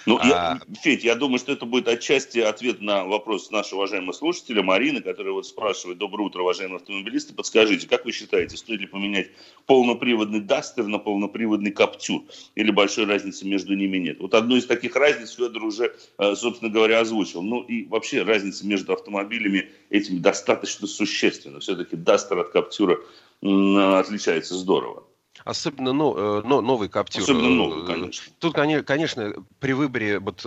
Ну, 0.06 0.18
а... 0.20 0.26
я, 0.26 0.60
Федь, 0.80 1.04
я 1.04 1.14
думаю, 1.14 1.38
что 1.38 1.52
это 1.52 1.66
будет 1.66 1.88
отчасти 1.88 2.38
ответ 2.38 2.80
на 2.80 3.04
вопрос 3.04 3.50
нашего 3.50 3.80
уважаемого 3.80 4.12
слушателя 4.12 4.62
Марины, 4.72 5.02
которая 5.02 5.34
вот 5.34 5.46
спрашивает, 5.46 5.98
доброе 5.98 6.24
утро, 6.24 6.40
уважаемые 6.40 6.76
автомобилисты, 6.76 7.34
подскажите, 7.34 7.86
как 7.86 8.06
вы 8.06 8.12
считаете, 8.12 8.56
стоит 8.56 8.80
ли 8.80 8.86
поменять 8.86 9.28
полноприводный 9.66 10.40
Дастер 10.40 10.86
на 10.86 10.98
полноприводный 10.98 11.72
Каптюр? 11.72 12.22
Или 12.54 12.70
большой 12.70 13.04
разницы 13.04 13.46
между 13.46 13.76
ними 13.76 13.98
нет? 13.98 14.18
Вот 14.20 14.32
одну 14.32 14.56
из 14.56 14.64
таких 14.64 14.96
разниц 14.96 15.32
Федор 15.32 15.62
уже, 15.62 15.94
э, 16.16 16.34
собственно 16.34 16.70
говоря, 16.70 17.00
озвучил. 17.00 17.42
Ну 17.42 17.60
и 17.60 17.84
вообще 17.84 18.22
разница 18.22 18.66
между 18.66 18.94
автомобилями 18.94 19.68
этими 19.90 20.18
достаточно 20.20 20.86
существенна. 20.86 21.60
Все-таки 21.60 21.94
Дастер 21.94 22.38
от 22.38 22.48
Каптюра 22.48 22.98
отличается 23.42 24.54
здорово. 24.54 25.04
Особенно 25.44 25.92
ну, 25.92 26.42
но, 26.42 26.60
новый 26.60 26.88
Каптюр. 26.88 27.22
Особенно 27.22 27.50
новый, 27.50 27.86
конечно. 27.86 28.32
Тут, 28.38 28.54
конечно, 28.54 29.32
при 29.60 29.72
выборе, 29.72 30.18
вот 30.18 30.46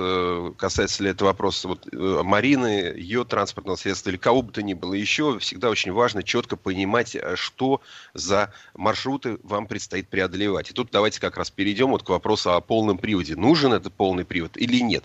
касается 0.58 1.04
ли 1.04 1.10
это 1.10 1.26
вопроса 1.26 1.68
вот, 1.68 1.88
Марины, 1.92 2.94
ее 2.96 3.26
транспортного 3.26 3.76
средства 3.76 4.10
или 4.10 4.18
кого 4.18 4.42
бы 4.42 4.52
то 4.52 4.62
ни 4.62 4.74
было 4.74 4.94
еще, 4.94 5.40
всегда 5.40 5.70
очень 5.70 5.92
важно 5.92 6.24
четко 6.24 6.56
понимать, 6.56 7.18
что 7.36 7.82
за 8.14 8.54
маршруты 8.74 9.38
вам 9.44 9.68
предстоит 9.68 10.08
преодолевать. 10.08 10.72
И 10.72 10.74
тут 10.74 10.90
давайте 10.92 11.20
как 11.20 11.38
раз 11.38 11.52
перейдем 11.52 11.90
вот 11.90 12.04
к 12.04 12.10
вопросу 12.10 12.54
о 12.54 12.62
полном 12.62 12.98
приводе. 12.98 13.36
Нужен 13.36 13.74
этот 13.74 13.94
полный 13.94 14.26
привод 14.26 14.58
или 14.58 14.80
нет? 14.80 15.04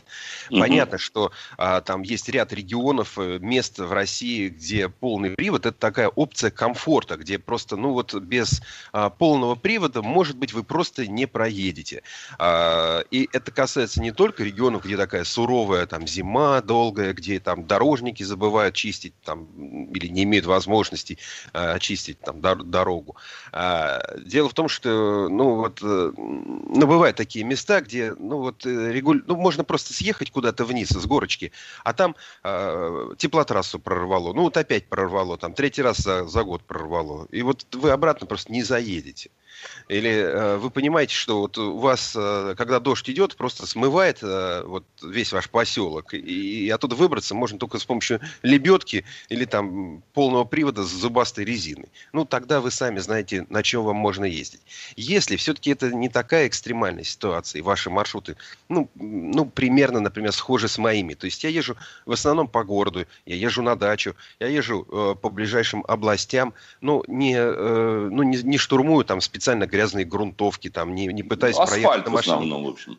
Угу. 0.51 0.61
Понятно, 0.61 0.99
что 0.99 1.33
а, 1.57 1.81
там 1.81 2.03
есть 2.03 2.29
ряд 2.29 2.53
регионов, 2.53 3.17
мест 3.17 3.79
в 3.79 3.93
России, 3.93 4.49
где 4.49 4.89
полный 4.89 5.31
привод– 5.31 5.67
это 5.67 5.77
такая 5.77 6.09
опция 6.09 6.51
комфорта, 6.51 7.17
где 7.17 7.39
просто, 7.39 7.77
ну 7.77 7.93
вот 7.93 8.15
без 8.15 8.63
а, 8.93 9.11
полного 9.11 9.55
привода, 9.55 9.80
может 10.03 10.37
быть, 10.37 10.53
вы 10.53 10.63
просто 10.63 11.07
не 11.07 11.27
проедете. 11.27 12.03
А, 12.39 13.01
и 13.11 13.29
это 13.33 13.51
касается 13.51 14.01
не 14.01 14.13
только 14.13 14.45
регионов, 14.45 14.85
где 14.85 14.97
такая 14.97 15.25
суровая 15.25 15.87
там 15.87 16.07
зима 16.07 16.61
долгая, 16.61 17.13
где 17.13 17.41
там 17.41 17.67
дорожники 17.67 18.23
забывают 18.23 18.75
чистить 18.75 19.15
там 19.25 19.47
или 19.93 20.07
не 20.09 20.25
имеют 20.25 20.47
возможности 20.47 21.19
а, 21.53 21.79
чистить 21.79 22.21
там 22.21 22.41
дор- 22.41 22.65
дорогу. 22.65 23.17
А, 23.53 24.01
дело 24.19 24.49
в 24.49 24.55
том, 24.55 24.69
что, 24.69 25.29
ну 25.29 25.57
вот, 25.57 25.81
э, 25.83 26.13
ну 26.17 26.87
бывают 26.87 27.17
такие 27.17 27.45
места, 27.45 27.81
где, 27.81 28.15
ну 28.19 28.39
вот, 28.39 28.67
э, 28.67 28.93
регуль... 28.93 29.23
ну 29.27 29.37
можно 29.37 29.65
просто 29.65 29.93
съехать 29.93 30.31
куда-то 30.31 30.65
вниз 30.65 30.89
с 30.89 31.07
горочки, 31.07 31.53
а 31.85 31.93
там 31.93 32.15
теплотрассу 33.17 33.79
прорвало, 33.79 34.33
ну 34.33 34.43
вот 34.43 34.57
опять 34.57 34.89
прорвало, 34.89 35.39
там 35.39 35.55
третий 35.55 35.83
раз 35.83 35.99
за, 35.99 36.27
за 36.27 36.43
год 36.43 36.63
прорвало. 36.65 37.27
И 37.31 37.43
вот 37.43 37.67
вы 37.75 37.91
обратно 37.91 38.27
просто 38.27 38.53
не 38.53 38.63
заедете. 38.63 39.31
Или 39.89 40.11
э, 40.11 40.57
вы 40.57 40.71
понимаете, 40.71 41.15
что 41.15 41.41
вот 41.41 41.59
у 41.59 41.79
вас, 41.79 42.15
э, 42.17 42.55
когда 42.57 42.81
дождь 42.81 43.09
идет, 43.11 43.37
просто 43.37 43.67
смывает 43.67 44.19
э, 44.23 44.63
вот 44.65 44.85
весь 45.03 45.33
ваш 45.33 45.51
поселок, 45.51 46.15
и, 46.15 46.19
и 46.19 46.71
оттуда 46.71 46.95
выбраться 46.95 47.35
можно 47.35 47.59
только 47.59 47.79
с 47.79 47.85
помощью 47.85 48.21
лебедки 48.43 49.05
или 49.29 49.45
там 49.45 50.03
полного 50.15 50.45
привода 50.45 50.85
с 50.85 50.91
зубастой 50.91 51.45
резины. 51.45 51.89
Ну, 52.13 52.25
тогда 52.25 52.61
вы 52.61 52.71
сами 52.71 52.99
знаете, 52.99 53.47
на 53.51 53.63
чем 53.63 53.83
вам 53.85 53.97
можно 53.97 54.25
ездить. 54.25 54.61
Если 54.97 55.37
все-таки 55.37 55.71
это 55.71 55.91
не 55.93 56.09
такая 56.09 56.47
экстремальная 56.47 57.05
ситуация, 57.05 57.59
и 57.59 57.63
ваши 57.63 57.91
маршруты, 57.91 58.37
ну, 58.69 58.89
ну, 58.95 59.45
примерно, 59.45 60.01
например, 60.01 60.33
схожи 60.33 60.69
с 60.69 60.79
моими, 60.79 61.15
то 61.15 61.25
есть 61.27 61.43
я 61.43 61.51
езжу 61.51 61.77
в 62.07 62.13
основном 62.13 62.49
по 62.49 62.63
городу, 62.63 63.07
я 63.27 63.37
езжу 63.37 63.63
на 63.63 63.77
дачу, 63.77 64.15
я 64.39 64.47
езжу 64.47 64.87
э, 64.91 65.15
по 65.21 65.31
ближайшим 65.31 65.85
областям, 65.89 66.55
ну, 66.81 67.03
не, 67.09 67.35
э, 67.37 68.09
ну, 68.11 68.23
не, 68.23 68.39
не 68.43 68.59
штурмую 68.59 69.05
там 69.05 69.21
специально 69.21 69.50
грязные 69.59 70.05
грунтовки, 70.05 70.71
там, 70.71 70.95
не, 70.95 71.07
не 71.07 71.23
пытаясь 71.23 71.57
ну, 71.57 71.67
проехать 71.67 72.05
на 72.07 72.11
машине. 72.11 72.35
в 72.35 72.39
основном, 72.39 72.65
в 72.65 72.69
общем. 72.69 72.99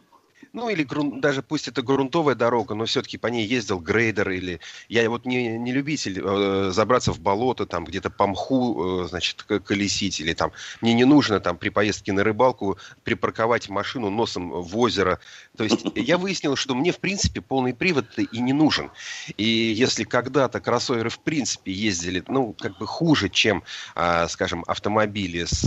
Ну, 0.53 0.67
или 0.67 0.83
грун, 0.83 1.21
даже 1.21 1.41
пусть 1.41 1.69
это 1.69 1.81
грунтовая 1.81 2.35
дорога, 2.35 2.75
но 2.75 2.85
все-таки 2.85 3.17
по 3.17 3.27
ней 3.27 3.45
ездил 3.45 3.79
грейдер, 3.79 4.29
или 4.31 4.59
я 4.89 5.09
вот 5.09 5.25
не, 5.25 5.57
не 5.57 5.71
любитель 5.71 6.21
э, 6.21 6.71
забраться 6.73 7.13
в 7.13 7.21
болото, 7.21 7.65
там 7.65 7.85
где-то 7.85 8.09
по 8.09 8.27
мху, 8.27 9.03
э, 9.03 9.07
значит, 9.07 9.43
колесить, 9.43 10.19
или 10.19 10.33
там 10.33 10.51
мне 10.81 10.93
не 10.93 11.05
нужно 11.05 11.39
там 11.39 11.57
при 11.57 11.69
поездке 11.69 12.11
на 12.11 12.25
рыбалку 12.25 12.77
припарковать 13.05 13.69
машину 13.69 14.09
носом 14.09 14.51
в 14.51 14.77
озеро. 14.77 15.21
То 15.55 15.63
есть 15.63 15.85
я 15.95 16.17
выяснил, 16.17 16.57
что 16.57 16.75
мне, 16.75 16.91
в 16.91 16.99
принципе, 16.99 17.39
полный 17.39 17.73
привод 17.73 18.05
и 18.19 18.39
не 18.41 18.51
нужен. 18.51 18.91
И 19.37 19.45
если 19.45 20.03
когда-то 20.03 20.59
кроссоверы, 20.59 21.09
в 21.09 21.19
принципе, 21.19 21.71
ездили, 21.71 22.23
ну, 22.27 22.53
как 22.59 22.77
бы 22.77 22.87
хуже, 22.87 23.29
чем, 23.29 23.63
э, 23.95 24.27
скажем, 24.27 24.65
автомобили 24.67 25.45
с 25.45 25.63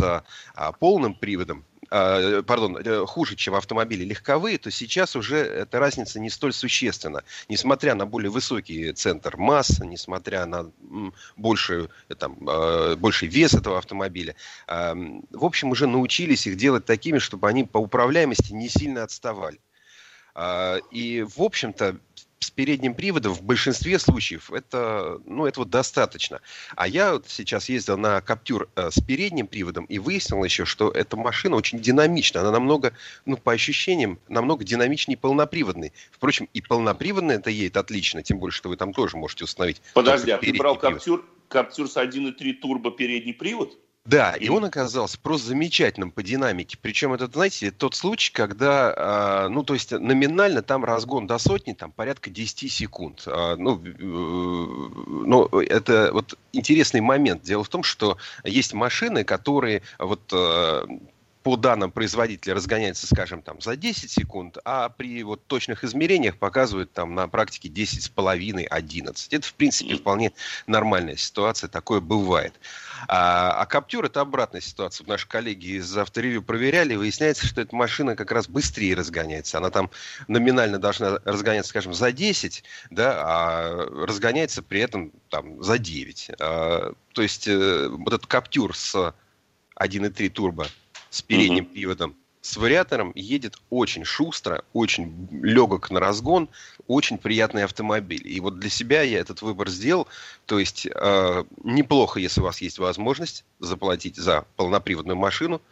э, 0.56 0.72
полным 0.78 1.14
приводом, 1.14 1.64
а, 1.96 2.42
пардон, 2.42 2.76
э, 2.76 3.06
хуже, 3.06 3.36
чем 3.36 3.54
автомобили 3.54 4.02
легковые, 4.02 4.58
то 4.58 4.68
сейчас 4.68 5.14
уже 5.14 5.36
эта 5.36 5.78
разница 5.78 6.18
не 6.18 6.28
столь 6.28 6.52
существенна. 6.52 7.22
Несмотря 7.48 7.94
на 7.94 8.04
более 8.04 8.32
высокий 8.32 8.92
центр 8.92 9.36
масс, 9.36 9.78
несмотря 9.78 10.44
на 10.46 10.72
большую, 11.36 11.90
там, 12.18 12.36
а, 12.48 12.96
больший 12.96 13.28
вес 13.28 13.54
этого 13.54 13.78
автомобиля, 13.78 14.34
в 14.66 15.44
общем, 15.44 15.70
уже 15.70 15.86
научились 15.86 16.48
их 16.48 16.56
делать 16.56 16.84
такими, 16.84 17.18
чтобы 17.18 17.48
они 17.48 17.62
по 17.62 17.78
управляемости 17.78 18.52
не 18.52 18.68
сильно 18.68 19.04
отставали. 19.04 19.60
А, 20.34 20.78
и, 20.90 21.22
в 21.22 21.40
общем-то, 21.40 21.96
с 22.44 22.50
передним 22.50 22.94
приводом 22.94 23.32
в 23.32 23.42
большинстве 23.42 23.98
случаев 23.98 24.52
это, 24.52 25.20
ну, 25.24 25.46
этого 25.46 25.66
достаточно. 25.66 26.40
А 26.76 26.86
я 26.86 27.12
вот 27.12 27.26
сейчас 27.28 27.68
ездил 27.68 27.96
на 27.98 28.20
Каптюр 28.20 28.68
э, 28.76 28.90
с 28.90 29.00
передним 29.00 29.46
приводом 29.46 29.84
и 29.86 29.98
выяснил 29.98 30.42
еще, 30.44 30.64
что 30.64 30.90
эта 30.90 31.16
машина 31.16 31.56
очень 31.56 31.80
динамична. 31.80 32.40
Она 32.40 32.50
намного, 32.52 32.92
ну, 33.24 33.36
по 33.36 33.52
ощущениям, 33.52 34.18
намного 34.28 34.64
динамичнее 34.64 35.16
полноприводной. 35.16 35.92
Впрочем, 36.12 36.48
и 36.52 36.60
полноприводная 36.60 37.36
это 37.36 37.50
едет 37.50 37.76
отлично, 37.76 38.22
тем 38.22 38.38
более, 38.38 38.52
что 38.52 38.68
вы 38.68 38.76
там 38.76 38.92
тоже 38.92 39.16
можете 39.16 39.44
установить. 39.44 39.80
Подожди, 39.94 40.30
а 40.30 40.38
ты 40.38 40.52
брал 40.52 40.76
Каптюр, 40.76 41.24
Каптюр 41.48 41.88
с 41.88 41.96
1.3 41.96 42.52
турбо 42.54 42.90
передний 42.90 43.34
привод? 43.34 43.78
Да, 44.06 44.34
и 44.34 44.50
он 44.50 44.66
оказался 44.66 45.18
просто 45.18 45.48
замечательным 45.48 46.10
по 46.10 46.22
динамике. 46.22 46.76
Причем 46.80 47.14
это, 47.14 47.26
знаете, 47.26 47.70
тот 47.70 47.94
случай, 47.94 48.30
когда, 48.34 49.46
э, 49.46 49.48
ну, 49.48 49.62
то 49.62 49.72
есть 49.72 49.92
номинально 49.92 50.60
там 50.60 50.84
разгон 50.84 51.26
до 51.26 51.38
сотни, 51.38 51.72
там 51.72 51.90
порядка 51.90 52.28
10 52.28 52.70
секунд. 52.70 53.22
Э, 53.26 53.56
ну, 53.56 53.80
ну, 53.98 55.46
это 55.46 56.10
вот 56.12 56.38
интересный 56.52 57.00
момент. 57.00 57.44
Дело 57.44 57.64
в 57.64 57.70
том, 57.70 57.82
что 57.82 58.18
есть 58.44 58.74
машины, 58.74 59.24
которые 59.24 59.80
вот 59.98 60.20
э, 60.34 60.86
по 61.44 61.56
данным 61.56 61.92
производителя 61.92 62.54
разгоняется, 62.54 63.06
скажем, 63.06 63.42
там 63.42 63.60
за 63.60 63.76
10 63.76 64.10
секунд, 64.10 64.56
а 64.64 64.88
при 64.88 65.22
вот 65.22 65.46
точных 65.46 65.84
измерениях 65.84 66.38
показывают 66.38 66.90
там 66.92 67.14
на 67.14 67.28
практике 67.28 67.68
10,5-11. 67.68 69.26
Это, 69.30 69.46
в 69.46 69.52
принципе, 69.52 69.94
вполне 69.94 70.32
нормальная 70.66 71.16
ситуация, 71.16 71.68
такое 71.68 72.00
бывает. 72.00 72.54
А, 73.08 73.60
а 73.60 73.66
Каптюр 73.66 74.06
это 74.06 74.22
обратная 74.22 74.62
ситуация. 74.62 75.06
Наши 75.06 75.28
коллеги 75.28 75.76
из 75.76 75.96
авторевью 75.98 76.42
проверяли, 76.42 76.94
выясняется, 76.94 77.46
что 77.46 77.60
эта 77.60 77.76
машина 77.76 78.16
как 78.16 78.32
раз 78.32 78.48
быстрее 78.48 78.94
разгоняется. 78.94 79.58
Она 79.58 79.68
там 79.68 79.90
номинально 80.28 80.78
должна 80.78 81.18
разгоняться, 81.26 81.68
скажем, 81.68 81.92
за 81.92 82.10
10, 82.10 82.64
да, 82.88 83.22
а 83.22 83.86
разгоняется 84.06 84.62
при 84.62 84.80
этом 84.80 85.12
там 85.28 85.62
за 85.62 85.76
9. 85.76 86.30
А, 86.40 86.94
то 87.12 87.20
есть 87.20 87.46
э, 87.48 87.88
вот 87.88 88.14
этот 88.14 88.26
Каптюр 88.26 88.74
с 88.74 88.94
1.3 89.76 90.30
турбо 90.30 90.66
с 91.14 91.22
передним 91.22 91.64
mm-hmm. 91.64 91.72
приводом, 91.72 92.16
с 92.40 92.56
вариатором 92.56 93.12
едет 93.14 93.56
очень 93.70 94.04
шустро, 94.04 94.64
очень 94.72 95.28
легок 95.30 95.90
на 95.90 96.00
разгон, 96.00 96.48
очень 96.88 97.18
приятный 97.18 97.62
автомобиль. 97.62 98.26
И 98.26 98.40
вот 98.40 98.58
для 98.58 98.68
себя 98.68 99.02
я 99.02 99.20
этот 99.20 99.40
выбор 99.40 99.70
сделал. 99.70 100.08
То 100.44 100.58
есть 100.58 100.86
э, 100.86 101.44
неплохо, 101.62 102.18
если 102.18 102.40
у 102.40 102.44
вас 102.44 102.60
есть 102.60 102.78
возможность 102.78 103.44
заплатить 103.60 104.16
за 104.16 104.44
полноприводную 104.56 105.16
машину, 105.16 105.62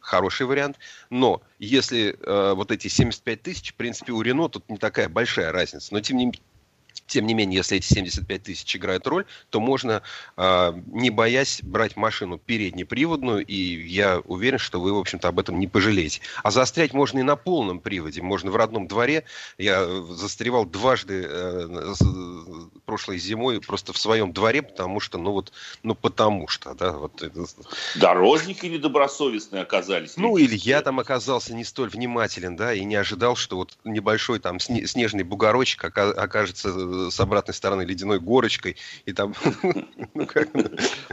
хороший 0.00 0.46
вариант. 0.46 0.78
Но 1.08 1.40
если 1.60 2.18
э, 2.20 2.54
вот 2.54 2.72
эти 2.72 2.88
75 2.88 3.42
тысяч, 3.42 3.72
в 3.72 3.74
принципе, 3.76 4.12
у 4.12 4.20
Рено 4.22 4.48
тут 4.48 4.68
не 4.68 4.76
такая 4.76 5.08
большая 5.08 5.52
разница. 5.52 5.94
Но 5.94 6.00
тем 6.00 6.16
не, 6.16 6.32
тем 7.06 7.26
не 7.26 7.34
менее, 7.34 7.58
если 7.58 7.78
эти 7.78 7.86
75 7.86 8.42
тысяч 8.42 8.76
играют 8.76 9.06
роль, 9.06 9.24
то 9.50 9.60
можно, 9.60 10.02
э, 10.36 10.72
не 10.86 11.10
боясь, 11.10 11.60
брать 11.62 11.96
машину 11.96 12.38
переднеприводную, 12.38 13.44
и 13.44 13.54
я 13.54 14.20
уверен, 14.20 14.58
что 14.58 14.80
вы, 14.80 14.92
в 14.92 14.98
общем-то, 14.98 15.28
об 15.28 15.38
этом 15.38 15.58
не 15.58 15.66
пожалеете. 15.66 16.20
А 16.42 16.50
заострять 16.50 16.92
можно 16.92 17.18
и 17.18 17.22
на 17.22 17.36
полном 17.36 17.80
приводе, 17.80 18.22
можно 18.22 18.50
в 18.50 18.56
родном 18.56 18.88
дворе. 18.88 19.24
Я 19.58 19.86
застревал 19.86 20.64
дважды 20.64 21.26
э, 21.26 21.94
прошлой 22.86 23.18
зимой 23.18 23.60
просто 23.60 23.92
в 23.92 23.98
своем 23.98 24.32
дворе, 24.32 24.62
потому 24.62 25.00
что, 25.00 25.18
ну 25.18 25.32
вот, 25.32 25.52
ну 25.82 25.94
потому 25.94 26.48
что, 26.48 26.74
да, 26.74 26.92
вот. 26.92 27.22
Дорожники 27.96 28.66
недобросовестные 28.66 29.62
оказались. 29.62 30.16
Ну 30.16 30.36
или 30.36 30.56
я 30.56 30.82
там 30.82 31.00
оказался 31.00 31.54
не 31.54 31.64
столь 31.64 31.90
внимателен, 31.90 32.56
да, 32.56 32.72
и 32.72 32.84
не 32.84 32.96
ожидал, 32.96 33.36
что 33.36 33.56
вот 33.56 33.76
небольшой 33.84 34.38
там 34.38 34.60
снежный 34.60 35.24
бугорочек 35.24 35.84
окажется 35.84 36.72
с 37.10 37.20
обратной 37.20 37.54
стороны 37.54 37.82
ледяной 37.82 38.20
горочкой. 38.20 38.76
И 39.06 39.12
там... 39.12 39.34
Ну, 40.14 40.28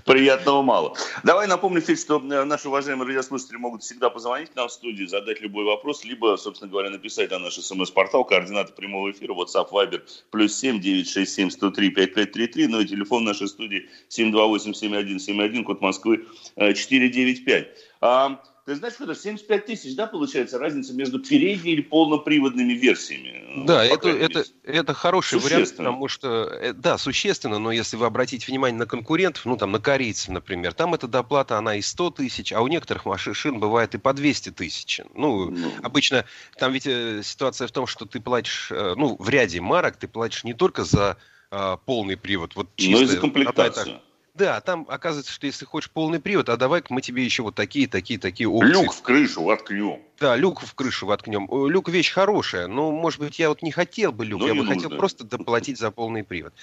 Приятного 0.06 0.62
мало. 0.62 0.96
Давай 1.24 1.48
напомню, 1.48 1.82
Федь, 1.82 2.00
что 2.00 2.20
э, 2.20 2.44
наши 2.44 2.68
уважаемые 2.68 3.08
радиослушатели 3.08 3.58
могут 3.58 3.82
всегда 3.84 4.10
позвонить 4.10 4.56
нам 4.56 4.68
в 4.68 4.72
студию, 4.72 5.08
задать 5.08 5.42
любой 5.42 5.66
вопрос, 5.66 6.04
либо, 6.04 6.36
собственно 6.38 6.70
говоря, 6.70 6.90
написать 6.90 7.32
на 7.32 7.40
наш 7.40 7.56
смс-портал, 7.56 8.26
координаты 8.26 8.74
прямого 8.74 9.12
эфира, 9.12 9.34
WhatsApp, 9.34 9.70
Viber, 9.72 10.02
плюс 10.30 10.56
7 10.56 10.80
967 10.80 11.50
103 11.50 11.90
5533, 11.90 12.68
ну 12.68 12.80
и 12.82 12.86
телефон 12.86 13.24
нашей 13.24 13.48
студии 13.48 13.90
728 14.10 14.74
7171, 14.74 15.64
код 15.64 15.82
Москвы 15.82 16.26
495. 16.56 17.68
Э, 18.66 18.72
ты 18.72 18.76
знаешь, 18.76 18.96
что 18.96 19.06
это 19.06 19.16
75 19.16 19.66
тысяч, 19.66 19.96
да, 19.96 20.08
получается, 20.08 20.58
разница 20.60 20.94
между 20.94 21.20
передней 21.20 21.74
или 21.74 21.82
полноприводными 21.82 22.74
версиями? 22.74 23.66
Да, 23.66 23.84
это, 23.84 24.10
это, 24.10 24.46
это 24.64 24.94
хороший 24.94 25.40
вариант, 25.40 25.76
потому 25.76 26.08
что, 26.08 26.44
э, 26.46 26.74
да, 26.74 26.98
существенно, 26.98 27.60
но 27.60 27.72
если 27.72 27.98
вы 27.98 28.06
обратите 28.06 28.46
внимание 28.48 28.78
на 28.78 28.86
конкурентов, 28.86 29.46
ну, 29.46 29.58
там, 29.58 29.72
на 29.72 29.80
корейцев, 29.80 30.30
например, 30.30 30.74
там 30.74 30.94
эта 30.94 31.08
доплата, 31.08 31.58
она 31.58 31.76
и 31.76 31.82
100 31.82 32.12
тысяч, 32.12 32.54
а 32.54 32.62
у 32.62 32.68
некоторых 32.68 33.06
машин 33.06 33.60
бывает 33.60 33.96
и 33.96 33.98
по 33.98 34.14
200 34.14 34.52
тысяч. 34.52 35.02
Ну, 35.14 35.52
ну, 35.52 35.72
обычно, 35.84 36.26
там 36.58 36.72
ведь 36.72 36.88
э, 36.88 37.22
ситуация 37.24 37.68
в 37.68 37.72
том, 37.72 37.88
что 37.88 38.06
ты 38.06 38.20
платишь, 38.20 38.72
э, 38.72 38.94
ну, 38.96 39.16
в 39.20 39.30
ряде 39.30 39.62
марок 39.62 39.98
ты 39.98 40.08
платишь 40.08 40.44
не 40.44 40.54
только 40.54 40.84
за 40.84 41.18
э, 41.52 41.78
полный 41.86 42.18
привод, 42.18 42.56
вот 42.56 42.70
чисто... 42.76 42.98
Но 42.98 43.04
и 43.04 43.06
за 43.06 43.18
комплектацию. 43.18 44.02
Да, 44.34 44.62
там 44.62 44.86
оказывается, 44.88 45.32
что 45.32 45.46
если 45.46 45.66
хочешь 45.66 45.92
полный 45.92 46.22
привод, 46.22 46.48
а 46.48 46.56
давай-ка 46.56 46.94
мы 46.94 47.02
тебе 47.02 47.24
еще 47.24 47.44
вот 47.44 47.56
такие, 47.56 47.88
такие, 47.88 48.18
такие 48.18 48.48
опции. 48.48 48.72
Люк 48.72 48.94
в 48.94 49.02
крышу 49.02 49.44
воткнем. 49.44 50.00
Да, 50.20 50.38
люк 50.38 50.62
в 50.62 50.74
крышу 50.74 51.06
воткнем. 51.06 51.48
Люк 51.68 51.90
вещь 51.90 52.12
хорошая, 52.12 52.68
но, 52.68 52.92
может 52.92 53.20
быть, 53.20 53.40
я 53.40 53.50
вот 53.50 53.62
не 53.62 53.72
хотел 53.72 54.14
бы 54.14 54.26
люк, 54.26 54.40
но 54.40 54.48
я 54.48 54.54
бы 54.54 54.64
нужно. 54.64 54.76
хотел 54.76 54.98
просто 54.98 55.26
доплатить 55.26 55.78
за 55.78 55.92
полный 55.92 56.24
привод. 56.24 56.54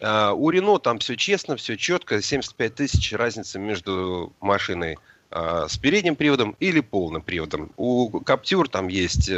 А, 0.00 0.34
у 0.34 0.50
Рено 0.50 0.78
там 0.78 0.98
все 0.98 1.16
честно, 1.16 1.56
все 1.56 1.76
четко, 1.76 2.20
75 2.20 2.74
тысяч 2.74 3.12
разница 3.14 3.58
между 3.58 4.34
машиной 4.40 4.98
а, 5.30 5.68
с 5.68 5.78
передним 5.78 6.16
приводом 6.16 6.54
или 6.60 6.80
полным 6.80 7.22
приводом. 7.22 7.72
У 7.78 8.20
Каптюр 8.20 8.68
там 8.68 8.88
есть 8.88 9.30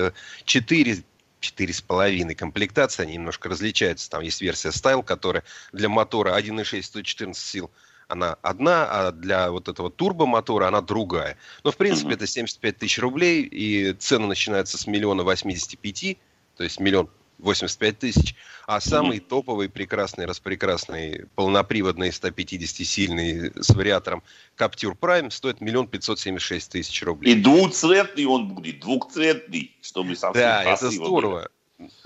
4 0.44 1.04
э, 1.38 1.40
четыре 1.40 1.72
с 1.72 1.80
половиной 1.80 2.34
комплектации, 2.34 3.02
они 3.02 3.14
немножко 3.14 3.48
различаются. 3.48 4.10
Там 4.10 4.22
есть 4.22 4.40
версия 4.40 4.68
Style, 4.68 5.02
которая 5.02 5.44
для 5.72 5.88
мотора 5.88 6.38
1.6 6.38 6.82
114 6.82 7.42
сил, 7.42 7.70
она 8.08 8.36
одна, 8.42 8.86
а 8.90 9.12
для 9.12 9.50
вот 9.50 9.68
этого 9.68 9.90
турбомотора 9.90 10.68
она 10.68 10.80
другая. 10.80 11.36
Но, 11.62 11.70
в 11.70 11.76
принципе, 11.76 12.14
это 12.14 12.26
75 12.26 12.78
тысяч 12.78 12.98
рублей, 12.98 13.42
и 13.42 13.92
цены 13.92 14.26
начинаются 14.26 14.78
с 14.78 14.86
миллиона 14.86 15.22
85, 15.22 16.16
то 16.56 16.64
есть 16.64 16.80
миллион 16.80 17.10
85 17.38 17.98
тысяч, 17.98 18.34
а 18.66 18.80
самый 18.80 19.20
топовый, 19.20 19.68
прекрасный, 19.68 20.26
распрекрасный, 20.26 21.26
полноприводный, 21.34 22.08
150-сильный 22.08 23.52
с 23.62 23.70
вариатором 23.70 24.22
Capture 24.56 24.96
Prime 24.98 25.30
стоит 25.30 25.60
миллион 25.60 25.88
пятьсот 25.88 26.18
семьдесят 26.18 26.46
шесть 26.46 26.72
тысяч 26.72 27.02
рублей. 27.02 27.34
И 27.34 27.40
двухцветный 27.40 28.26
он 28.26 28.48
будет, 28.48 28.80
двухцветный, 28.80 29.76
чтобы 29.80 30.16
совсем 30.16 30.42
Да, 30.42 30.64
это 30.64 30.90
здорово. 30.90 31.20
Было. 31.20 31.48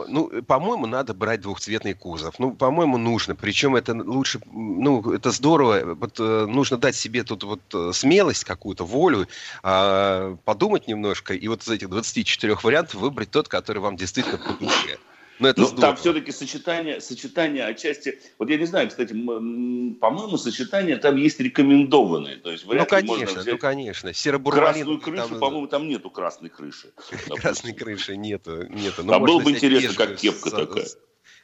Ну, 0.06 0.42
по-моему, 0.42 0.86
надо 0.86 1.14
брать 1.14 1.40
двухцветный 1.40 1.94
кузов. 1.94 2.38
Ну, 2.38 2.52
по-моему, 2.52 2.98
нужно. 2.98 3.34
Причем 3.34 3.74
это 3.74 3.94
лучше, 3.94 4.40
ну, 4.52 5.12
это 5.12 5.30
здорово. 5.30 5.94
Вот 5.94 6.20
э, 6.20 6.46
нужно 6.46 6.76
дать 6.76 6.94
себе 6.94 7.24
тут 7.24 7.44
вот 7.44 7.60
э, 7.72 7.92
смелость 7.94 8.44
какую-то, 8.44 8.84
волю, 8.84 9.28
э, 9.62 10.36
подумать 10.44 10.88
немножко 10.88 11.32
и 11.32 11.48
вот 11.48 11.62
из 11.62 11.68
этих 11.68 11.88
24 11.88 12.54
вариантов 12.62 12.96
выбрать 12.96 13.30
тот, 13.30 13.48
который 13.48 13.78
вам 13.78 13.96
действительно 13.96 14.36
по 14.36 14.52
душе. 14.52 14.98
Но 15.38 15.48
это 15.48 15.62
ну, 15.62 15.68
там 15.68 15.96
все-таки 15.96 16.30
сочетание, 16.32 17.00
сочетание 17.00 17.64
отчасти... 17.64 18.20
Вот 18.38 18.50
я 18.50 18.58
не 18.58 18.66
знаю, 18.66 18.88
кстати, 18.88 19.12
по-моему, 19.12 20.36
сочетание 20.36 20.96
там 20.96 21.16
есть 21.16 21.40
рекомендованные. 21.40 22.36
То 22.36 22.50
есть 22.50 22.64
ну, 22.66 22.86
конечно, 22.86 23.42
ну, 23.44 23.58
конечно. 23.58 24.12
Красную 24.12 25.00
крышу, 25.00 25.28
там... 25.28 25.38
по-моему, 25.38 25.66
там 25.66 25.88
нету 25.88 26.10
красной 26.10 26.48
крыши. 26.48 26.92
Красной 27.40 27.72
крыши 27.72 28.16
нету. 28.16 28.66
нету. 28.68 29.04
а 29.08 29.18
было 29.18 29.40
бы 29.40 29.52
интересно, 29.52 29.94
как 29.94 30.16
кепка 30.16 30.50
такая. 30.50 30.86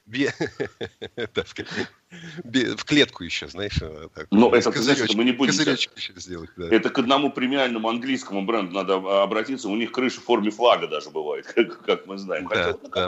в 2.44 2.84
клетку 2.84 3.24
еще, 3.24 3.48
знаешь. 3.48 3.78
Но 4.30 4.54
это, 4.54 4.72
знаешь, 4.72 5.14
мы 5.14 5.24
не 5.24 5.32
будем... 5.32 5.52
еще 5.52 6.12
сделать. 6.16 6.50
Это 6.56 6.90
к 6.90 6.98
одному 6.98 7.30
премиальному 7.30 7.88
английскому 7.88 8.44
бренду 8.44 8.72
надо 8.72 9.22
обратиться. 9.22 9.68
У 9.68 9.76
них 9.76 9.92
крыша 9.92 10.20
в 10.20 10.24
форме 10.24 10.50
флага 10.50 10.88
даже 10.88 11.10
бывает, 11.10 11.46
как, 11.86 12.06
мы 12.06 12.16
знаем. 12.16 12.48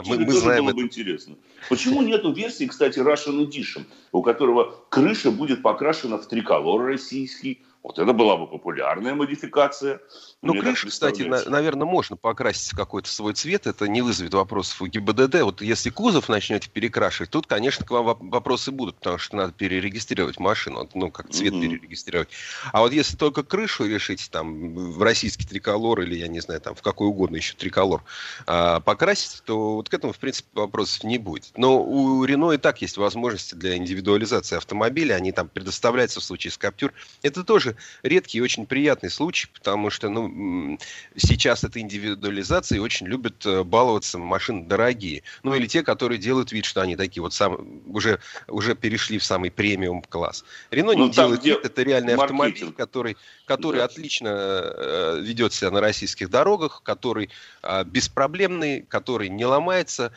Мы, 0.05 0.31
знаем 0.31 0.65
было 0.65 0.73
бы 0.73 0.81
интересно. 0.81 1.35
Почему 1.69 2.01
нету 2.01 2.33
версии, 2.33 2.65
кстати, 2.65 2.99
Russian 2.99 3.47
Edition, 3.47 3.85
у 4.11 4.21
которого 4.21 4.75
крыша 4.89 5.31
будет 5.31 5.63
покрашена 5.63 6.17
в 6.17 6.27
триколор 6.27 6.85
российский, 6.85 7.61
вот 7.83 7.97
это 7.97 8.13
была 8.13 8.37
бы 8.37 8.47
популярная 8.47 9.15
модификация. 9.15 10.01
Ну, 10.43 10.53
крышу, 10.59 10.89
кстати, 10.89 11.23
на, 11.23 11.43
наверное, 11.49 11.87
можно 11.87 12.15
покрасить 12.15 12.73
в 12.73 12.75
какой-то 12.75 13.09
свой 13.09 13.33
цвет. 13.33 13.65
Это 13.65 13.87
не 13.87 14.03
вызовет 14.03 14.33
вопросов 14.35 14.81
у 14.81 14.87
ГИБДД. 14.87 15.41
Вот 15.41 15.61
если 15.61 15.89
кузов 15.89 16.29
начнете 16.29 16.69
перекрашивать, 16.69 17.31
тут, 17.31 17.47
конечно, 17.47 17.85
к 17.85 17.89
вам 17.89 18.29
вопросы 18.29 18.71
будут, 18.71 18.97
потому 18.97 19.17
что 19.17 19.35
надо 19.35 19.53
перерегистрировать 19.53 20.39
машину, 20.39 20.87
ну, 20.93 21.09
как 21.09 21.29
цвет 21.29 21.53
mm-hmm. 21.53 21.61
перерегистрировать. 21.61 22.29
А 22.71 22.81
вот 22.81 22.93
если 22.93 23.17
только 23.17 23.43
крышу 23.43 23.85
решите, 23.85 24.27
там, 24.29 24.75
в 24.75 25.01
российский 25.01 25.47
триколор 25.47 26.01
или, 26.01 26.15
я 26.15 26.27
не 26.27 26.39
знаю, 26.39 26.61
там, 26.61 26.75
в 26.75 26.81
какой 26.83 27.07
угодно 27.07 27.37
еще 27.37 27.55
триколор 27.55 28.03
а, 28.45 28.79
покрасить, 28.79 29.43
то 29.43 29.75
вот 29.75 29.89
к 29.89 29.93
этому, 29.93 30.13
в 30.13 30.19
принципе, 30.19 30.49
вопросов 30.53 31.03
не 31.03 31.17
будет. 31.17 31.51
Но 31.57 31.83
у 31.83 32.23
Рено 32.25 32.51
и 32.51 32.57
так 32.57 32.81
есть 32.81 32.97
возможности 32.97 33.55
для 33.55 33.75
индивидуализации 33.75 34.57
автомобиля. 34.57 35.15
Они 35.15 35.31
там 35.31 35.47
предоставляются 35.47 36.19
в 36.19 36.23
случае 36.23 36.51
с 36.51 36.57
Каптюр. 36.57 36.93
Это 37.23 37.43
тоже 37.43 37.70
тоже 37.71 37.75
редкий 38.03 38.39
и 38.39 38.41
очень 38.41 38.65
приятный 38.65 39.09
случай, 39.09 39.47
потому 39.53 39.89
что 39.89 40.09
ну, 40.09 40.77
сейчас 41.15 41.63
эта 41.63 41.79
индивидуализация 41.79 42.77
и 42.77 42.79
очень 42.79 43.07
любят 43.07 43.45
э, 43.45 43.63
баловаться 43.63 44.17
машины 44.17 44.65
дорогие. 44.65 45.23
Ну 45.43 45.53
или 45.53 45.67
те, 45.67 45.83
которые 45.83 46.17
делают 46.17 46.51
вид, 46.51 46.65
что 46.65 46.81
они 46.81 46.95
такие 46.95 47.21
вот 47.21 47.33
сам, 47.33 47.81
уже, 47.87 48.19
уже 48.47 48.75
перешли 48.75 49.17
в 49.17 49.23
самый 49.23 49.51
премиум 49.51 50.01
класс. 50.01 50.43
Рено 50.71 50.93
ну, 50.93 51.05
не 51.05 51.11
делает 51.11 51.43
вид, 51.43 51.59
это 51.63 51.83
реальный 51.83 52.15
маркетинг. 52.15 52.41
автомобиль, 52.41 52.75
который, 52.75 53.17
который 53.45 53.77
да. 53.77 53.85
отлично 53.85 54.29
э, 54.29 55.21
ведет 55.21 55.53
себя 55.53 55.71
на 55.71 55.81
российских 55.81 56.29
дорогах, 56.29 56.81
который 56.83 57.29
э, 57.63 57.83
беспроблемный, 57.85 58.81
который 58.83 59.29
не 59.29 59.45
ломается, 59.45 60.11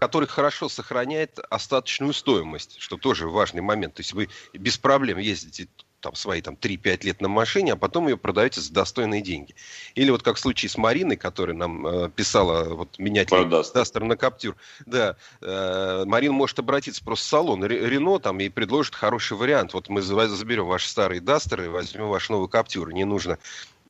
который 0.00 0.26
хорошо 0.26 0.70
сохраняет 0.70 1.38
остаточную 1.50 2.14
стоимость, 2.14 2.76
что 2.78 2.96
тоже 2.96 3.28
важный 3.28 3.60
момент. 3.60 3.94
То 3.94 4.00
есть 4.00 4.14
вы 4.14 4.28
без 4.54 4.78
проблем 4.78 5.18
ездите 5.18 5.68
там, 6.00 6.14
свои 6.14 6.40
там, 6.40 6.54
3-5 6.54 7.04
лет 7.04 7.20
на 7.20 7.28
машине, 7.28 7.74
а 7.74 7.76
потом 7.76 8.08
ее 8.08 8.16
продаете 8.16 8.60
за 8.60 8.72
достойные 8.72 9.22
деньги. 9.22 9.54
Или 9.94 10.10
вот 10.10 10.22
как 10.22 10.36
в 10.36 10.40
случае 10.40 10.70
с 10.70 10.76
Мариной, 10.76 11.16
которая 11.16 11.56
нам 11.56 11.86
э, 11.86 12.10
писала 12.10 12.74
вот, 12.74 12.98
менять 12.98 13.30
Дастер 13.72 14.04
на 14.04 14.16
Каптюр. 14.16 14.56
Да, 14.86 15.16
э, 15.40 16.04
Марина 16.06 16.32
может 16.32 16.58
обратиться 16.58 17.04
просто 17.04 17.26
в 17.26 17.28
салон 17.28 17.64
Рено 17.64 18.18
там 18.18 18.40
и 18.40 18.48
предложит 18.48 18.94
хороший 18.94 19.36
вариант. 19.36 19.74
Вот 19.74 19.88
мы 19.88 20.02
заберем 20.02 20.66
ваши 20.66 20.88
старые 20.88 21.20
Дастеры, 21.20 21.70
возьмем 21.70 22.08
ваш 22.08 22.28
новый 22.28 22.48
Каптюр. 22.48 22.92
Не 22.92 23.04
нужно 23.04 23.38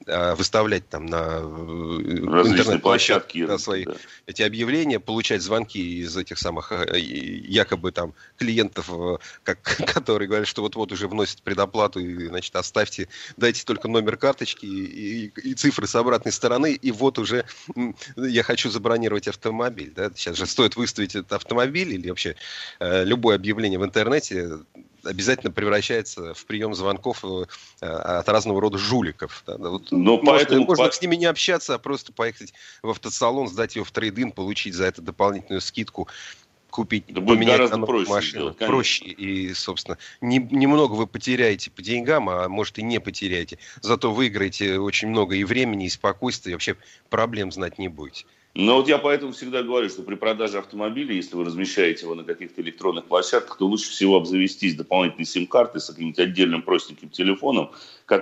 выставлять 0.07 0.89
там 0.89 1.07
на 1.07 1.41
интернет-площадке 1.41 3.47
да, 3.47 3.59
свои 3.59 3.85
да. 3.85 3.95
эти 4.27 4.43
объявления, 4.43 4.99
получать 4.99 5.43
звонки 5.43 6.01
из 6.01 6.17
этих 6.17 6.39
самых 6.39 6.73
э, 6.73 6.99
якобы 6.99 7.93
там 7.93 8.15
клиентов, 8.37 8.91
э, 8.91 9.19
как, 9.45 9.63
которые 9.95 10.29
говорят, 10.29 10.49
что 10.49 10.63
вот-вот 10.63 10.93
уже 10.93 11.09
вносят 11.09 11.43
предоплату, 11.43 12.01
и, 12.01 12.29
значит, 12.29 12.55
оставьте, 12.57 13.09
дайте 13.37 13.65
только 13.65 13.89
номер 13.89 14.17
карточки 14.17 14.65
и, 14.65 15.27
и, 15.27 15.51
и 15.51 15.55
цифры 15.55 15.87
с 15.87 15.95
обратной 15.95 16.33
стороны, 16.33 16.73
и 16.73 16.93
вот 16.93 17.19
уже 17.19 17.45
я 18.17 18.43
хочу 18.43 18.71
забронировать 18.71 19.29
автомобиль. 19.29 19.93
Да? 19.95 20.11
Сейчас 20.15 20.37
же 20.37 20.47
стоит 20.47 20.77
выставить 20.77 21.15
этот 21.15 21.33
автомобиль 21.33 21.93
или 21.93 22.09
вообще 22.09 22.37
э, 22.79 23.05
любое 23.05 23.37
объявление 23.37 23.79
в 23.79 23.85
интернете, 23.85 24.61
обязательно 25.11 25.53
превращается 25.53 26.35
в 26.35 26.47
прием 26.47 26.75
звонков 26.75 27.25
э, 27.25 27.87
от 27.87 28.29
разного 28.29 28.61
рода 28.61 28.79
жуликов. 28.79 29.43
Да? 29.47 29.57
Вот 29.57 29.91
Но 29.91 30.17
можно, 30.17 30.33
поэтому... 30.33 30.65
можно 30.65 30.91
с 30.91 31.03
ними 31.03 31.17
не 31.17 31.27
общаться, 31.27 31.75
а 31.75 31.79
просто 31.79 32.13
поехать 32.13 32.55
в 32.83 32.91
автосалон, 32.91 33.49
сдать 33.49 33.77
его 33.77 33.85
в 33.85 33.91
трейдин, 33.91 34.33
получить 34.33 34.75
за 34.75 34.85
это 34.85 35.03
дополнительную 35.03 35.61
скидку 35.61 36.09
купить, 36.71 37.05
это 37.09 37.21
будет 37.21 37.47
гораздо 37.47 37.79
проще 37.79 38.11
машину. 38.11 38.53
Сделать, 38.53 38.59
проще. 38.59 39.05
И, 39.07 39.53
собственно, 39.55 39.99
не, 40.21 40.39
немного 40.39 40.95
вы 40.95 41.07
потеряете 41.07 41.71
по 41.71 41.83
деньгам, 41.83 42.31
а 42.31 42.49
может 42.49 42.79
и 42.79 42.83
не 42.83 43.01
потеряете. 43.01 43.59
Зато 43.83 44.13
выиграете 44.13 44.79
очень 44.79 45.09
много 45.09 45.35
и 45.35 45.45
времени, 45.45 45.87
и 45.87 45.89
спокойствия, 45.89 46.53
и 46.53 46.55
вообще 46.55 46.77
проблем 47.09 47.53
знать 47.53 47.79
не 47.79 47.89
будете. 47.89 48.25
Но 48.55 48.77
вот 48.77 48.89
я 48.89 48.99
поэтому 48.99 49.31
всегда 49.31 49.63
говорю, 49.63 49.89
что 49.89 50.03
при 50.03 50.17
продаже 50.17 50.59
автомобиля, 50.59 51.15
если 51.15 51.37
вы 51.37 51.45
размещаете 51.45 52.05
его 52.05 52.17
на 52.17 52.25
каких-то 52.25 52.61
электронных 52.61 53.05
площадках, 53.05 53.57
то 53.57 53.67
лучше 53.67 53.91
всего 53.91 54.17
обзавестись 54.17 54.75
дополнительной 54.75 55.25
сим-картой 55.25 55.81
с 55.81 55.87
каким-нибудь 55.87 56.19
отдельным 56.19 56.63
простеньким 56.63 57.11
телефоном, 57.11 57.71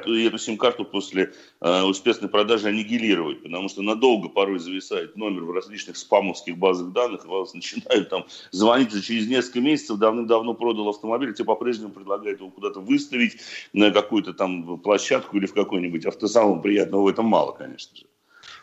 и 0.06 0.24
эту 0.24 0.36
сим-карту 0.36 0.84
после 0.84 1.32
э, 1.62 1.82
успешной 1.82 2.28
продажи 2.28 2.68
аннигилировать, 2.68 3.42
потому 3.42 3.70
что 3.70 3.80
надолго 3.80 4.28
порой 4.28 4.58
зависает 4.58 5.16
номер 5.16 5.44
в 5.44 5.50
различных 5.50 5.96
спамовских 5.96 6.58
базах 6.58 6.92
данных, 6.92 7.24
и 7.24 7.28
вас 7.28 7.54
начинают 7.54 8.10
там 8.10 8.26
звонить 8.50 8.92
уже 8.92 9.02
через 9.02 9.26
несколько 9.28 9.60
месяцев, 9.60 9.96
давным-давно 9.96 10.52
продал 10.52 10.90
автомобиль, 10.90 11.32
тебе 11.32 11.46
по-прежнему 11.46 11.90
предлагают 11.90 12.40
его 12.40 12.50
куда-то 12.50 12.80
выставить 12.80 13.38
на 13.72 13.90
какую-то 13.90 14.34
там 14.34 14.78
площадку 14.78 15.38
или 15.38 15.46
в 15.46 15.54
какой-нибудь 15.54 16.04
автосалон. 16.04 16.60
Приятного 16.60 17.04
в 17.04 17.08
этом 17.08 17.24
мало, 17.24 17.52
конечно 17.52 17.96
же. 17.96 18.04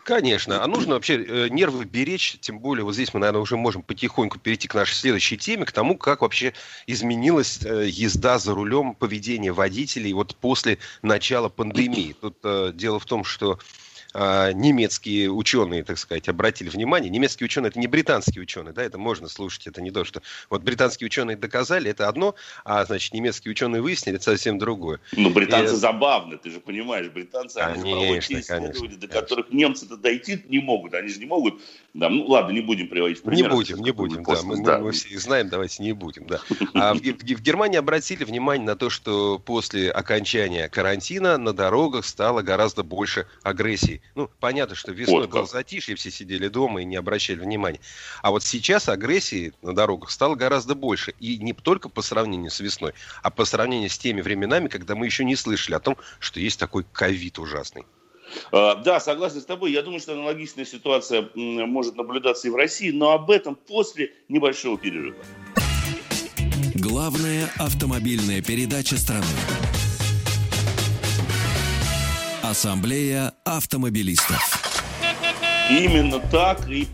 Конечно. 0.06 0.64
А 0.64 0.68
нужно 0.68 0.94
вообще 0.94 1.16
э, 1.16 1.48
нервы 1.50 1.84
беречь, 1.84 2.38
тем 2.40 2.60
более 2.60 2.86
вот 2.86 2.94
здесь 2.94 3.12
мы, 3.16 3.20
наверное, 3.20 3.42
уже 3.42 3.58
можем 3.58 3.82
потихоньку 3.82 4.38
перейти 4.38 4.68
к 4.68 4.76
нашей 4.76 4.94
следующей 4.94 5.36
теме, 5.36 5.66
к 5.66 5.72
тому, 5.72 5.98
как 5.98 6.22
вообще 6.22 6.54
изменилась 6.86 7.60
э, 7.66 7.88
езда 7.90 8.38
за 8.38 8.54
рулем, 8.54 8.94
поведение 8.94 9.52
водителей 9.52 10.14
вот 10.14 10.36
после 10.36 10.78
начала 11.02 11.50
пандемии. 11.50 12.16
Тут 12.22 12.38
э, 12.44 12.72
дело 12.76 13.00
в 13.00 13.06
том, 13.06 13.24
что 13.24 13.58
немецкие 14.16 15.30
ученые, 15.30 15.84
так 15.84 15.98
сказать, 15.98 16.30
обратили 16.30 16.70
внимание. 16.70 17.10
Немецкие 17.10 17.46
ученые 17.46 17.70
это 17.70 17.80
не 17.80 17.88
британские 17.88 18.42
ученые, 18.42 18.74
да, 18.74 18.84
это 18.84 18.98
можно 18.98 19.28
слушать, 19.28 19.68
это 19.68 19.82
не 19.82 19.92
то, 19.92 20.06
что 20.06 20.22
вот 20.50 20.64
британские 20.64 21.08
ученые 21.08 21.36
доказали, 21.36 21.92
это 21.92 22.08
одно, 22.08 22.36
а 22.64 22.86
значит 22.86 23.14
немецкие 23.14 23.52
ученые 23.52 23.82
выяснили, 23.82 24.16
это 24.16 24.24
совсем 24.24 24.58
другое. 24.58 25.00
Ну, 25.12 25.30
британцы 25.30 25.74
и... 25.74 25.78
забавны, 25.78 26.38
ты 26.38 26.50
же 26.50 26.60
понимаешь, 26.60 27.08
британцы 27.08 27.60
конечно, 27.60 27.84
они 27.84 28.20
те 28.22 28.40
исследования, 28.40 28.98
до 28.98 29.08
которых 29.08 29.52
немцы-то 29.52 29.98
дойти 29.98 30.44
не 30.48 30.60
могут, 30.60 30.94
они 30.94 31.10
же 31.10 31.20
не 31.20 31.26
могут. 31.26 31.62
Да, 31.94 32.10
ну 32.10 32.26
ладно, 32.26 32.52
не 32.52 32.62
будем 32.62 32.88
приводить 32.88 33.20
в 33.20 33.24
пример. 33.24 33.50
Не 33.50 33.56
будем, 33.56 33.78
не 33.78 33.92
будем, 33.92 34.24
да, 34.24 34.42
мы, 34.44 34.64
да. 34.64 34.80
мы 34.80 34.92
все 34.92 35.18
знаем, 35.20 35.50
давайте 35.50 35.84
не 35.84 35.94
будем, 35.94 36.28
да. 36.28 36.40
А 36.74 36.94
в, 36.94 37.00
в, 37.00 37.04
в 37.04 37.42
Германии 37.42 37.78
обратили 37.78 38.24
внимание 38.24 38.66
на 38.66 38.76
то, 38.76 38.90
что 38.90 39.40
после 39.40 39.92
окончания 39.92 40.70
карантина 40.70 41.38
на 41.38 41.54
дорогах 41.54 42.06
стало 42.06 42.42
гораздо 42.42 42.84
больше 42.84 43.28
агрессии. 43.44 44.02
Ну, 44.14 44.30
понятно, 44.40 44.76
что 44.76 44.92
весной 44.92 45.22
вот 45.22 45.30
было 45.30 45.46
затишье, 45.46 45.96
все 45.96 46.12
сидели 46.12 46.48
дома 46.48 46.82
и 46.82 46.86
не 46.86 46.96
обращали 46.96 47.40
внимания. 47.40 47.80
А 48.22 48.32
вот 48.32 48.44
сейчас 48.44 48.88
агрессии 48.88 49.54
на 49.62 49.74
дорогах 49.74 50.12
стало 50.12 50.36
гораздо 50.36 50.76
больше. 50.76 51.14
И 51.20 51.38
не 51.38 51.54
только 51.54 51.90
по 51.90 52.02
сравнению 52.02 52.52
с 52.52 52.60
весной, 52.60 52.94
а 53.24 53.32
по 53.32 53.46
сравнению 53.46 53.90
с 53.90 53.98
теми 53.98 54.22
временами, 54.22 54.68
когда 54.68 54.96
мы 54.96 55.06
еще 55.06 55.26
не 55.26 55.36
слышали 55.36 55.76
о 55.76 55.80
том, 55.80 55.98
что 56.20 56.40
есть 56.40 56.60
такой 56.60 56.86
ковид 56.92 57.40
ужасный. 57.40 57.86
А, 58.52 58.76
да, 58.76 59.00
согласен 59.00 59.42
с 59.42 59.46
тобой. 59.46 59.72
Я 59.72 59.82
думаю, 59.82 60.00
что 60.00 60.14
аналогичная 60.14 60.66
ситуация 60.66 61.30
может 61.36 61.96
наблюдаться 61.96 62.48
и 62.48 62.52
в 62.52 62.56
России, 62.56 62.92
но 62.92 63.12
об 63.12 63.32
этом 63.32 63.56
после 63.56 64.14
небольшого 64.30 64.78
перерыва. 64.78 65.18
Главная 66.76 67.50
автомобильная 67.58 68.42
передача 68.42 68.98
страны. 68.98 69.26
Ассамблея 72.50 73.34
автомобилистов. 73.44 74.40
Именно 75.68 76.20
так 76.32 76.70
и, 76.70 76.88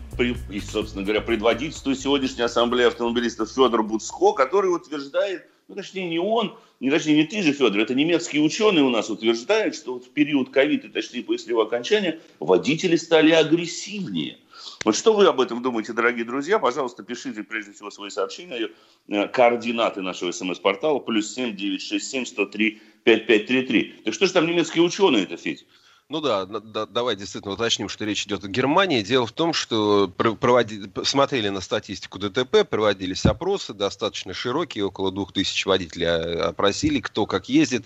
и, 0.50 0.60
собственно 0.60 1.04
говоря, 1.04 1.20
предводительствует 1.20 2.00
сегодняшняя 2.00 2.44
ассамблея 2.44 2.88
автомобилистов 2.88 3.50
Федор 3.50 3.82
Буцко, 3.82 4.32
который 4.32 4.74
утверждает, 4.74 5.46
ну, 5.68 5.74
точнее, 5.74 6.08
не 6.08 6.18
он, 6.18 6.56
не, 6.80 6.90
точнее, 6.90 7.16
не 7.16 7.24
ты 7.24 7.42
же, 7.42 7.52
Федор, 7.52 7.80
это 7.80 7.94
немецкие 7.94 8.40
ученые 8.40 8.82
у 8.82 8.88
нас 8.88 9.10
утверждают, 9.10 9.74
что 9.74 9.92
вот 9.92 10.06
в 10.06 10.08
период 10.08 10.48
ковида, 10.48 10.88
точнее, 10.88 11.22
после 11.22 11.50
его 11.50 11.60
окончания, 11.60 12.18
водители 12.40 12.96
стали 12.96 13.32
агрессивнее. 13.32 14.38
Вот 14.84 14.96
что 14.96 15.12
вы 15.12 15.26
об 15.26 15.40
этом 15.40 15.62
думаете, 15.62 15.92
дорогие 15.92 16.24
друзья? 16.24 16.58
Пожалуйста, 16.58 17.02
пишите 17.02 17.42
прежде 17.42 17.72
всего 17.72 17.90
свои 17.90 18.10
сообщения. 18.10 18.70
Э, 19.08 19.28
координаты 19.28 20.02
нашего 20.02 20.32
смс-портала 20.32 20.98
плюс 20.98 21.32
семь 21.32 21.56
девять 21.56 21.82
шесть 21.82 22.10
семь 22.10 22.24
сто 22.24 22.46
три 22.46 22.80
пять 23.04 23.26
пять 23.26 23.46
три 23.46 23.62
три. 23.62 23.94
Так 24.04 24.14
что 24.14 24.26
же 24.26 24.32
там 24.32 24.46
немецкие 24.46 24.82
ученые 24.82 25.24
это, 25.24 25.36
Федь? 25.36 25.66
Ну 26.08 26.20
да, 26.20 26.44
да, 26.44 26.84
давай 26.84 27.16
действительно 27.16 27.54
уточним, 27.54 27.88
что 27.88 28.04
речь 28.04 28.26
идет 28.26 28.44
о 28.44 28.48
Германии. 28.48 29.00
Дело 29.00 29.26
в 29.26 29.32
том, 29.32 29.54
что 29.54 30.08
проводили, 30.08 30.90
смотрели 31.04 31.48
на 31.48 31.62
статистику 31.62 32.18
ДТП, 32.18 32.68
проводились 32.68 33.24
опросы 33.24 33.72
достаточно 33.72 34.34
широкие, 34.34 34.84
около 34.84 35.10
двух 35.10 35.32
тысяч 35.32 35.64
водителей 35.64 36.08
а, 36.08 36.48
опросили, 36.48 37.00
кто 37.00 37.24
как 37.24 37.48
ездит. 37.48 37.84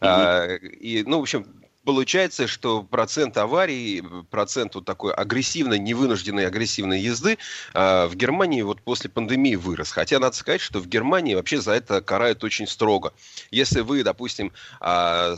Угу. 0.00 0.08
А, 0.08 0.54
и, 0.56 1.02
ну, 1.02 1.18
в 1.18 1.22
общем, 1.22 1.46
получается, 1.88 2.46
что 2.46 2.82
процент 2.82 3.38
аварий, 3.38 4.04
процент 4.30 4.74
вот 4.74 4.84
такой 4.84 5.14
агрессивной, 5.14 5.78
невынужденной 5.78 6.46
агрессивной 6.46 7.00
езды 7.00 7.38
э, 7.72 8.06
в 8.06 8.14
Германии 8.14 8.60
вот 8.60 8.82
после 8.82 9.08
пандемии 9.08 9.54
вырос. 9.54 9.90
Хотя 9.90 10.18
надо 10.18 10.36
сказать, 10.36 10.60
что 10.60 10.80
в 10.80 10.86
Германии 10.86 11.34
вообще 11.34 11.62
за 11.62 11.72
это 11.72 12.02
карают 12.02 12.44
очень 12.44 12.66
строго. 12.66 13.14
Если 13.50 13.80
вы, 13.80 14.02
допустим, 14.02 14.52
э, 14.82 15.36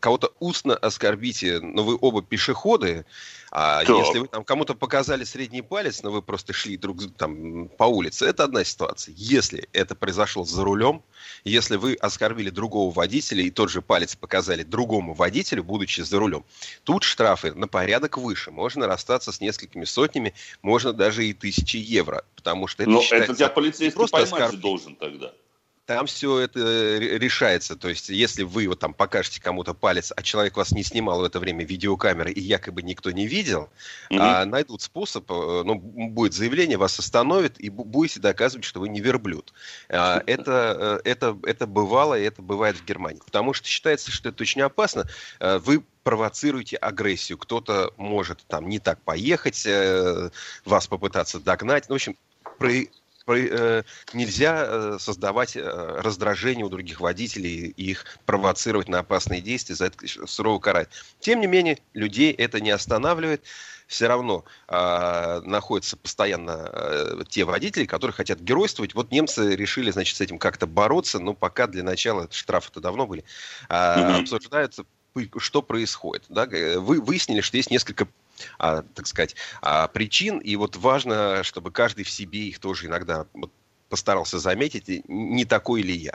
кого-то 0.00 0.32
устно 0.38 0.74
оскорбите, 0.74 1.60
но 1.60 1.84
вы 1.84 1.98
оба 2.00 2.22
пешеходы, 2.22 3.04
а 3.50 3.84
так. 3.84 3.96
если 3.96 4.20
вы 4.20 4.28
там 4.28 4.44
кому-то 4.44 4.74
показали 4.74 5.24
средний 5.24 5.62
палец, 5.62 6.02
но 6.02 6.10
вы 6.10 6.22
просто 6.22 6.52
шли 6.52 6.76
друг 6.76 7.12
там 7.16 7.68
по 7.68 7.84
улице, 7.84 8.26
это 8.26 8.44
одна 8.44 8.62
ситуация. 8.62 9.14
Если 9.16 9.68
это 9.72 9.94
произошло 9.94 10.44
за 10.44 10.62
рулем, 10.62 11.02
если 11.42 11.76
вы 11.76 11.94
оскорбили 11.94 12.50
другого 12.50 12.92
водителя 12.92 13.42
и 13.42 13.50
тот 13.50 13.70
же 13.70 13.82
палец 13.82 14.14
показали 14.14 14.62
другому 14.62 15.14
водителю, 15.14 15.64
будучи 15.64 16.02
за 16.02 16.18
рулем, 16.18 16.44
тут 16.84 17.02
штрафы 17.02 17.52
на 17.52 17.66
порядок 17.66 18.18
выше. 18.18 18.52
Можно 18.52 18.86
расстаться 18.86 19.32
с 19.32 19.40
несколькими 19.40 19.84
сотнями, 19.84 20.34
можно 20.62 20.92
даже 20.92 21.26
и 21.26 21.32
тысячи 21.32 21.76
евро, 21.76 22.24
потому 22.36 22.68
что 22.68 22.84
это 22.84 22.90
Но 22.90 23.02
это 23.10 23.34
тебя 23.34 23.48
полицейский 23.48 24.08
поймать 24.08 24.32
оскорб... 24.32 24.60
должен 24.60 24.94
тогда 24.94 25.32
там 25.86 26.06
все 26.06 26.38
это 26.38 26.60
э, 26.60 27.18
решается. 27.18 27.76
То 27.76 27.88
есть, 27.88 28.10
если 28.10 28.44
вы 28.44 28.68
вот 28.68 28.78
там 28.78 28.94
покажете 28.94 29.40
кому-то 29.40 29.74
палец, 29.74 30.12
а 30.14 30.22
человек 30.22 30.56
вас 30.56 30.70
не 30.70 30.84
снимал 30.84 31.20
в 31.20 31.24
это 31.24 31.40
время 31.40 31.64
видеокамеры 31.64 32.30
и 32.30 32.40
якобы 32.40 32.82
никто 32.82 33.10
не 33.10 33.26
видел, 33.26 33.68
mm-hmm. 34.10 34.18
а, 34.20 34.44
найдут 34.44 34.82
способ, 34.82 35.30
э, 35.30 35.62
ну, 35.64 35.74
будет 35.74 36.32
заявление, 36.32 36.78
вас 36.78 36.98
остановят 36.98 37.58
и 37.58 37.70
будете 37.70 38.20
доказывать, 38.20 38.64
что 38.64 38.80
вы 38.80 38.88
не 38.88 39.00
верблюд. 39.00 39.52
А, 39.88 40.22
это, 40.26 41.00
э, 41.04 41.10
это, 41.10 41.36
это 41.42 41.66
бывало, 41.66 42.18
и 42.18 42.22
это 42.22 42.40
бывает 42.40 42.76
в 42.76 42.84
Германии. 42.84 43.20
Потому 43.24 43.52
что 43.52 43.66
считается, 43.66 44.12
что 44.12 44.28
это 44.28 44.42
очень 44.42 44.62
опасно. 44.62 45.06
Вы 45.40 45.82
провоцируете 46.04 46.76
агрессию. 46.76 47.36
Кто-то 47.36 47.92
может 47.96 48.44
там 48.46 48.68
не 48.68 48.78
так 48.78 49.00
поехать, 49.02 49.66
вас 50.64 50.86
попытаться 50.86 51.40
догнать. 51.40 51.88
Ну, 51.88 51.94
в 51.94 51.96
общем, 51.96 52.16
нельзя 53.26 54.64
э, 54.66 54.96
создавать 54.98 55.56
э, 55.56 55.62
раздражение 55.62 56.64
у 56.64 56.68
других 56.68 57.00
водителей 57.00 57.72
и 57.76 57.90
их 57.90 58.04
провоцировать 58.26 58.88
на 58.88 59.00
опасные 59.00 59.40
действия, 59.40 59.74
за 59.74 59.86
это 59.86 60.06
сурово 60.26 60.58
карать. 60.58 60.88
Тем 61.20 61.40
не 61.40 61.46
менее, 61.46 61.78
людей 61.94 62.32
это 62.32 62.60
не 62.60 62.70
останавливает. 62.70 63.42
Все 63.86 64.06
равно 64.06 64.44
э, 64.68 65.40
находятся 65.44 65.96
постоянно 65.96 66.70
э, 66.72 67.22
те 67.28 67.44
водители, 67.44 67.86
которые 67.86 68.14
хотят 68.14 68.38
геройствовать. 68.38 68.94
Вот 68.94 69.10
немцы 69.10 69.56
решили, 69.56 69.90
значит, 69.90 70.16
с 70.16 70.20
этим 70.20 70.38
как-то 70.38 70.68
бороться, 70.68 71.18
но 71.18 71.34
пока 71.34 71.66
для 71.66 71.82
начала 71.82 72.28
штрафы-то 72.30 72.80
давно 72.80 73.06
были. 73.06 73.24
Э, 73.68 73.74
mm-hmm. 73.74 74.20
Обсуждаются 74.20 74.84
что 75.38 75.62
происходит. 75.62 76.24
Да? 76.28 76.46
Вы 76.46 77.00
выяснили, 77.00 77.40
что 77.40 77.56
есть 77.56 77.70
несколько 77.70 78.06
а, 78.58 78.82
так 78.82 79.06
сказать, 79.06 79.36
а, 79.62 79.88
причин, 79.88 80.38
и 80.38 80.56
вот 80.56 80.76
важно, 80.76 81.42
чтобы 81.42 81.70
каждый 81.70 82.04
в 82.04 82.10
себе 82.10 82.40
их 82.40 82.58
тоже 82.58 82.86
иногда 82.86 83.26
вот, 83.32 83.52
постарался 83.90 84.38
заметить, 84.38 85.04
не 85.08 85.44
такой 85.44 85.82
ли 85.82 85.94
я. 85.94 86.12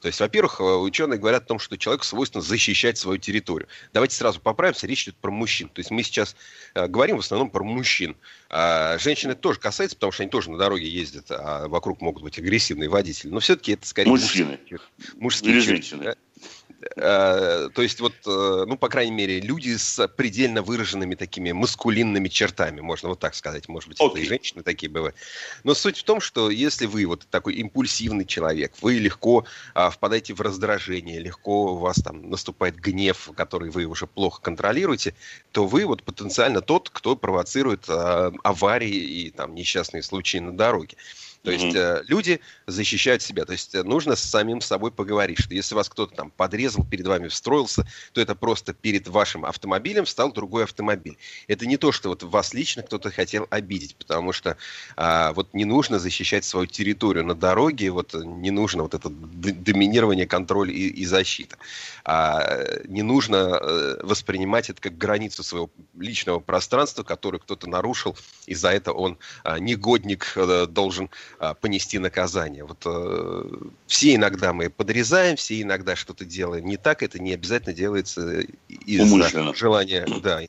То 0.00 0.08
есть, 0.08 0.18
во-первых, 0.18 0.60
э, 0.60 0.64
ученые 0.64 1.18
говорят 1.18 1.44
о 1.44 1.46
том, 1.46 1.58
что 1.60 1.76
человеку 1.76 2.04
свойственно 2.04 2.42
защищать 2.42 2.96
свою 2.98 3.18
территорию. 3.18 3.68
Давайте 3.92 4.16
сразу 4.16 4.40
поправимся, 4.40 4.86
речь 4.86 5.04
идет 5.04 5.16
про 5.16 5.30
мужчин. 5.30 5.68
То 5.68 5.80
есть 5.80 5.90
мы 5.90 6.02
сейчас 6.02 6.34
э, 6.74 6.88
говорим 6.88 7.18
в 7.18 7.20
основном 7.20 7.50
про 7.50 7.62
мужчин. 7.62 8.16
А 8.48 8.98
женщины 8.98 9.34
тоже 9.34 9.60
касается, 9.60 9.94
потому 9.96 10.10
что 10.10 10.22
они 10.22 10.30
тоже 10.30 10.50
на 10.50 10.56
дороге 10.56 10.88
ездят, 10.88 11.26
а 11.28 11.68
вокруг 11.68 12.00
могут 12.00 12.22
быть 12.22 12.38
агрессивные 12.38 12.88
водители. 12.88 13.28
Но 13.28 13.40
все-таки 13.40 13.72
это 13.72 13.86
скорее 13.86 14.08
мужчины. 14.08 14.58
Мужские, 14.58 14.80
мужские 15.16 15.52
Или 15.52 15.60
женщины. 15.60 16.04
Да? 16.04 16.14
Э, 16.96 17.68
то 17.74 17.82
есть 17.82 18.00
вот, 18.00 18.14
э, 18.26 18.64
ну, 18.66 18.76
по 18.76 18.88
крайней 18.88 19.12
мере, 19.12 19.40
люди 19.40 19.76
с 19.76 20.06
предельно 20.08 20.62
выраженными 20.62 21.16
такими 21.16 21.50
маскулинными 21.50 22.28
чертами, 22.28 22.80
можно 22.80 23.08
вот 23.08 23.18
так 23.18 23.34
сказать, 23.34 23.68
может 23.68 23.88
быть, 23.88 24.00
okay. 24.00 24.10
это 24.10 24.18
и 24.18 24.24
женщины 24.24 24.62
такие 24.62 24.90
бывают. 24.90 25.16
Но 25.64 25.74
суть 25.74 25.98
в 25.98 26.04
том, 26.04 26.20
что 26.20 26.50
если 26.50 26.86
вы 26.86 27.06
вот 27.06 27.26
такой 27.30 27.54
импульсивный 27.54 28.24
человек, 28.24 28.72
вы 28.80 28.94
легко 28.94 29.44
а, 29.74 29.90
впадаете 29.90 30.34
в 30.34 30.40
раздражение, 30.40 31.18
легко 31.18 31.74
у 31.74 31.78
вас 31.78 31.96
там 31.96 32.30
наступает 32.30 32.76
гнев, 32.76 33.30
который 33.36 33.70
вы 33.70 33.84
уже 33.86 34.06
плохо 34.06 34.40
контролируете, 34.40 35.14
то 35.50 35.66
вы 35.66 35.84
вот 35.84 36.04
потенциально 36.04 36.60
тот, 36.60 36.90
кто 36.90 37.16
провоцирует 37.16 37.86
а, 37.88 38.32
аварии 38.44 38.94
и 38.94 39.30
там 39.30 39.54
несчастные 39.54 40.02
случаи 40.02 40.38
на 40.38 40.56
дороге. 40.56 40.96
То 41.48 41.52
есть 41.52 41.76
mm-hmm. 41.76 42.04
люди 42.08 42.40
защищают 42.66 43.22
себя. 43.22 43.46
То 43.46 43.52
есть 43.52 43.74
э, 43.74 43.82
нужно 43.82 44.16
с 44.16 44.20
самим 44.20 44.60
собой 44.60 44.90
поговорить, 44.92 45.38
что 45.38 45.54
если 45.54 45.74
вас 45.74 45.88
кто-то 45.88 46.14
там 46.14 46.30
подрезал, 46.30 46.84
перед 46.84 47.06
вами 47.06 47.28
встроился, 47.28 47.86
то 48.12 48.20
это 48.20 48.34
просто 48.34 48.74
перед 48.74 49.08
вашим 49.08 49.46
автомобилем 49.46 50.04
встал 50.04 50.30
другой 50.30 50.64
автомобиль. 50.64 51.16
Это 51.46 51.64
не 51.64 51.78
то, 51.78 51.90
что 51.90 52.10
вот 52.10 52.22
вас 52.22 52.52
лично 52.52 52.82
кто-то 52.82 53.10
хотел 53.10 53.46
обидеть, 53.48 53.96
потому 53.96 54.32
что 54.32 54.58
а, 54.96 55.32
вот 55.32 55.54
не 55.54 55.64
нужно 55.64 55.98
защищать 55.98 56.44
свою 56.44 56.66
территорию 56.66 57.24
на 57.24 57.34
дороге, 57.34 57.90
вот 57.92 58.12
не 58.12 58.50
нужно 58.50 58.82
вот 58.82 58.92
это 58.92 59.08
доминирование, 59.08 60.26
контроль 60.26 60.70
и, 60.70 60.88
и 60.88 61.06
защита. 61.06 61.56
А, 62.04 62.62
не 62.84 63.02
нужно 63.02 63.58
э, 63.58 64.00
воспринимать 64.02 64.68
это 64.68 64.82
как 64.82 64.98
границу 64.98 65.42
своего 65.42 65.70
личного 65.98 66.40
пространства, 66.40 67.04
которую 67.04 67.40
кто-то 67.40 67.70
нарушил, 67.70 68.18
и 68.46 68.54
за 68.54 68.68
это 68.68 68.92
он 68.92 69.16
а, 69.44 69.58
негодник 69.58 70.36
должен 70.68 71.08
а, 71.37 71.37
понести 71.60 71.98
наказание. 71.98 72.64
Вот 72.64 72.82
э, 72.84 73.44
все 73.86 74.14
иногда 74.14 74.52
мы 74.52 74.70
подрезаем, 74.70 75.36
все 75.36 75.62
иногда 75.62 75.94
что-то 75.96 76.24
делаем 76.24 76.66
не 76.66 76.76
так, 76.76 77.02
это 77.02 77.20
не 77.20 77.34
обязательно 77.34 77.74
делается 77.74 78.40
из-за 78.68 79.54
желания, 79.54 80.06
да, 80.22 80.42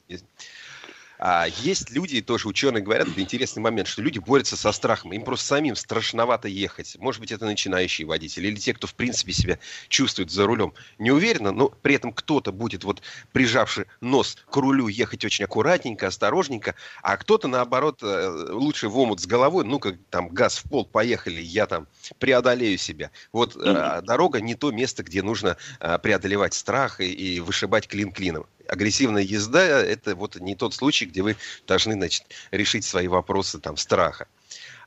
А 1.20 1.48
есть 1.48 1.92
люди, 1.92 2.22
тоже 2.22 2.48
ученые 2.48 2.82
говорят, 2.82 3.10
это 3.10 3.20
интересный 3.20 3.62
момент, 3.62 3.90
что 3.90 4.02
люди 4.02 4.20
борются 4.20 4.56
со 4.56 4.72
страхом. 4.72 5.12
Им 5.12 5.24
просто 5.24 5.48
самим 5.48 5.76
страшновато 5.76 6.48
ехать. 6.48 6.96
Может 6.98 7.20
быть, 7.20 7.34
это 7.34 7.46
начинающие 7.46 8.08
водители 8.08 8.48
или 8.48 8.56
те, 8.56 8.74
кто, 8.74 8.88
в 8.88 8.96
принципе, 8.96 9.34
себя 9.34 9.60
чувствует 9.90 10.32
за 10.32 10.46
рулем 10.46 10.74
неуверенно, 10.98 11.52
но 11.52 11.68
при 11.70 11.96
этом 11.96 12.14
кто-то 12.14 12.54
будет, 12.54 12.86
вот 12.86 13.02
прижавший 13.34 13.86
нос 14.00 14.38
к 14.50 14.56
рулю, 14.56 14.88
ехать 14.88 15.26
очень 15.26 15.44
аккуратненько, 15.44 16.08
осторожненько, 16.08 16.76
а 17.04 17.18
кто-то, 17.18 17.50
наоборот, 17.50 18.00
э, 18.02 18.48
лучше 18.52 18.88
в 18.88 18.98
омут 18.98 19.20
с 19.20 19.28
головой, 19.28 19.66
ну, 19.66 19.80
как 19.80 19.96
там 20.10 20.30
газ 20.30 20.60
в 20.60 20.70
пол, 20.70 20.86
поехали, 20.86 21.42
я 21.42 21.66
там 21.66 21.88
преодолею 22.20 22.78
себя. 22.78 23.12
Вот 23.34 23.58
mm-hmm. 23.58 24.04
дорога 24.04 24.40
не 24.40 24.56
то 24.56 24.72
место, 24.72 25.04
где 25.04 25.22
нужно 25.22 25.58
э, 25.82 26.00
преодолевать 26.00 26.54
страх 26.54 27.02
и, 27.02 27.12
и 27.12 27.40
вышибать 27.42 27.90
клин 27.90 28.14
клином 28.14 28.46
агрессивная 28.70 29.24
езда– 29.24 29.62
это 29.84 30.16
вот 30.16 30.36
не 30.36 30.56
тот 30.56 30.74
случай, 30.74 31.06
где 31.06 31.22
вы 31.22 31.36
должны, 31.68 31.94
значит, 31.94 32.24
решить 32.52 32.86
свои 32.86 33.08
вопросы 33.08 33.60
там 33.60 33.78
страха. 33.78 34.28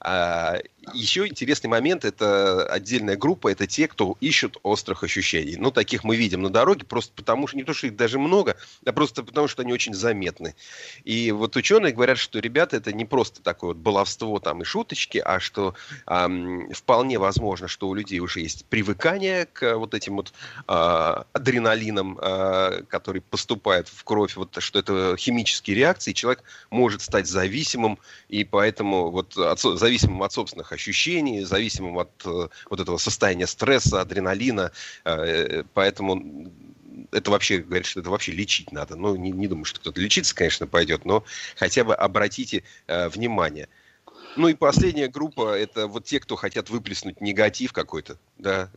А, 0.05 0.59
еще 0.93 1.29
интересный 1.29 1.69
момент– 1.71 2.05
это 2.05 2.67
отдельная 2.67 3.17
группа, 3.17 3.49
это 3.49 3.67
те, 3.69 3.87
кто 3.87 4.17
ищут 4.21 4.57
острых 4.65 5.05
ощущений. 5.05 5.57
Ну, 5.57 5.71
таких 5.71 6.03
мы 6.03 6.17
видим 6.17 6.43
на 6.43 6.51
дороге, 6.51 6.85
просто 6.85 7.12
потому 7.15 7.47
что, 7.47 7.57
не 7.57 7.62
то, 7.62 7.73
что 7.73 7.87
их 7.87 7.97
даже 7.97 8.19
много, 8.19 8.57
а 8.85 8.93
просто 8.93 9.23
потому, 9.23 9.47
что 9.47 9.62
они 9.62 9.73
очень 9.73 9.95
заметны. 9.95 10.57
И 11.05 11.31
вот 11.31 11.55
ученые 11.55 11.93
говорят, 11.93 12.19
что, 12.19 12.41
ребята, 12.41 12.77
это 12.77 12.93
не 12.93 13.05
просто 13.05 13.43
такое 13.43 13.69
вот 13.69 13.77
баловство 13.77 14.41
там 14.41 14.62
и 14.62 14.65
шуточки, 14.65 15.19
а 15.19 15.38
что 15.38 15.75
эм, 16.07 16.69
вполне 16.73 17.19
возможно, 17.19 17.69
что 17.69 17.88
у 17.88 17.95
людей 17.95 18.19
уже 18.19 18.41
есть 18.41 18.65
привыкание 18.67 19.47
к 19.47 19.77
вот 19.77 19.95
этим 19.95 20.17
вот 20.17 20.33
э, 20.67 21.23
адреналинам, 21.33 22.19
э, 22.21 22.83
которые 22.88 23.23
поступают 23.23 23.88
в 23.88 24.03
кровь, 24.03 24.35
вот 24.35 24.57
что 24.59 24.81
это 24.81 25.17
химические 25.17 25.77
реакции, 25.77 26.12
человек 26.12 26.43
может 26.71 27.03
стать 27.03 27.29
зависимым, 27.29 27.99
и 28.29 28.45
поэтому 28.45 29.11
вот 29.11 29.37
от, 29.37 29.61
зависимым 29.92 30.22
от 30.22 30.33
собственных 30.33 30.72
ощущений, 30.72 31.44
зависимым 31.44 31.98
от 31.98 32.11
э, 32.24 32.48
вот 32.70 32.81
этого 32.81 32.96
состояния 32.96 33.46
стресса, 33.46 34.00
адреналина. 34.00 34.72
Э, 35.05 35.64
поэтому 35.74 36.50
это 37.11 37.31
вообще, 37.31 37.59
говорит, 37.59 37.87
что 37.87 38.00
это 38.00 38.09
вообще 38.09 38.33
лечить 38.33 38.72
надо. 38.72 38.96
Ну, 38.96 39.16
не, 39.16 39.31
не 39.31 39.48
думаю, 39.48 39.66
что 39.66 39.81
кто-то 39.81 40.00
лечиться, 40.00 40.35
конечно, 40.35 40.66
пойдет, 40.66 41.05
но 41.05 41.24
хотя 41.57 41.85
бы 41.85 41.94
обратите 41.94 42.62
э, 42.87 43.09
внимание. 43.11 43.68
Ну 44.37 44.48
и 44.48 44.55
последняя 44.55 45.09
группа– 45.09 45.59
это 45.59 45.87
вот 45.87 46.07
те, 46.07 46.18
кто 46.18 46.37
хотят 46.37 46.70
выплеснуть 46.70 47.20
негатив 47.20 47.74
какой-то, 47.74 48.16
да, 48.38 48.70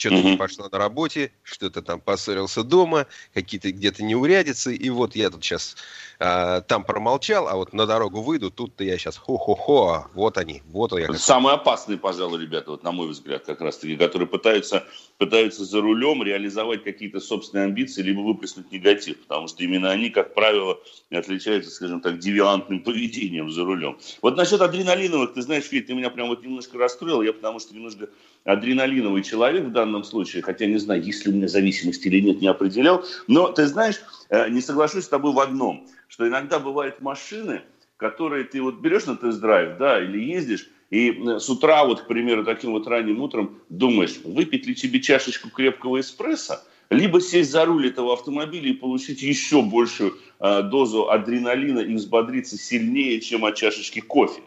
что-то 0.00 0.22
не 0.22 0.36
пошло 0.36 0.68
на 0.72 0.78
работе, 0.78 1.30
что-то 1.42 1.82
там 1.82 2.00
поссорился 2.00 2.62
дома, 2.62 3.06
какие-то 3.34 3.70
где-то 3.70 4.02
неурядицы, 4.02 4.74
и 4.74 4.88
вот 4.88 5.14
я 5.14 5.30
тут 5.30 5.44
сейчас 5.44 5.76
э, 6.18 6.62
там 6.66 6.84
промолчал, 6.84 7.48
а 7.48 7.56
вот 7.56 7.74
на 7.74 7.86
дорогу 7.86 8.22
выйду, 8.22 8.50
тут-то 8.50 8.82
я 8.82 8.96
сейчас 8.96 9.18
хо-хо-хо, 9.18 10.06
вот 10.14 10.38
они, 10.38 10.62
вот 10.70 10.98
я. 10.98 11.12
Самые 11.14 11.54
опасные, 11.54 11.98
пожалуй, 11.98 12.40
ребята, 12.40 12.70
вот 12.70 12.82
на 12.82 12.92
мой 12.92 13.08
взгляд, 13.08 13.44
как 13.44 13.60
раз-таки, 13.60 13.96
которые 13.96 14.26
пытаются, 14.26 14.84
пытаются 15.18 15.64
за 15.64 15.80
рулем 15.82 16.22
реализовать 16.22 16.82
какие-то 16.82 17.20
собственные 17.20 17.66
амбиции, 17.66 18.02
либо 18.02 18.20
выплеснуть 18.20 18.72
негатив, 18.72 19.18
потому 19.18 19.48
что 19.48 19.62
именно 19.62 19.90
они, 19.90 20.08
как 20.08 20.32
правило, 20.32 20.78
отличаются, 21.10 21.70
скажем 21.70 22.00
так, 22.00 22.18
девиантным 22.18 22.80
поведением 22.80 23.50
за 23.50 23.64
рулем. 23.64 23.98
Вот 24.22 24.36
насчет 24.36 24.62
адреналиновых, 24.62 25.34
ты 25.34 25.42
знаешь, 25.42 25.64
Филипп, 25.64 25.88
ты 25.88 25.94
меня 25.94 26.08
прям 26.08 26.28
вот 26.28 26.42
немножко 26.42 26.78
расстроил, 26.78 27.20
я 27.20 27.34
потому 27.34 27.60
что 27.60 27.74
немножко 27.74 28.08
адреналиновый 28.44 29.22
человек 29.22 29.64
в 29.66 29.72
данном 29.72 29.89
случае, 30.04 30.42
хотя 30.42 30.66
не 30.66 30.78
знаю, 30.78 31.02
есть 31.02 31.24
ли 31.24 31.32
у 31.32 31.34
меня 31.34 31.48
зависимость 31.48 32.04
или 32.06 32.20
нет, 32.20 32.40
не 32.40 32.48
определял. 32.48 33.04
Но 33.26 33.48
ты 33.52 33.66
знаешь, 33.66 34.00
э, 34.28 34.48
не 34.48 34.60
соглашусь 34.60 35.04
с 35.04 35.08
тобой 35.08 35.32
в 35.32 35.40
одном, 35.40 35.86
что 36.08 36.26
иногда 36.26 36.58
бывают 36.58 37.00
машины, 37.00 37.62
которые 37.96 38.44
ты 38.44 38.62
вот 38.62 38.80
берешь 38.80 39.06
на 39.06 39.16
тест-драйв, 39.16 39.76
да, 39.78 40.02
или 40.02 40.18
ездишь, 40.18 40.68
и 40.90 41.12
с 41.38 41.48
утра, 41.48 41.84
вот, 41.84 42.02
к 42.02 42.06
примеру, 42.08 42.44
таким 42.44 42.72
вот 42.72 42.86
ранним 42.88 43.20
утром 43.20 43.60
думаешь, 43.68 44.18
выпить 44.24 44.66
ли 44.66 44.74
тебе 44.74 45.00
чашечку 45.00 45.48
крепкого 45.48 46.00
эспрессо, 46.00 46.60
либо 46.90 47.20
сесть 47.20 47.52
за 47.52 47.64
руль 47.64 47.86
этого 47.86 48.12
автомобиля 48.12 48.70
и 48.70 48.74
получить 48.74 49.22
еще 49.22 49.62
большую 49.62 50.18
э, 50.40 50.62
дозу 50.62 51.08
адреналина 51.08 51.80
и 51.80 51.94
взбодриться 51.94 52.58
сильнее, 52.58 53.20
чем 53.20 53.44
от 53.44 53.54
чашечки 53.54 54.00
кофе. 54.00 54.42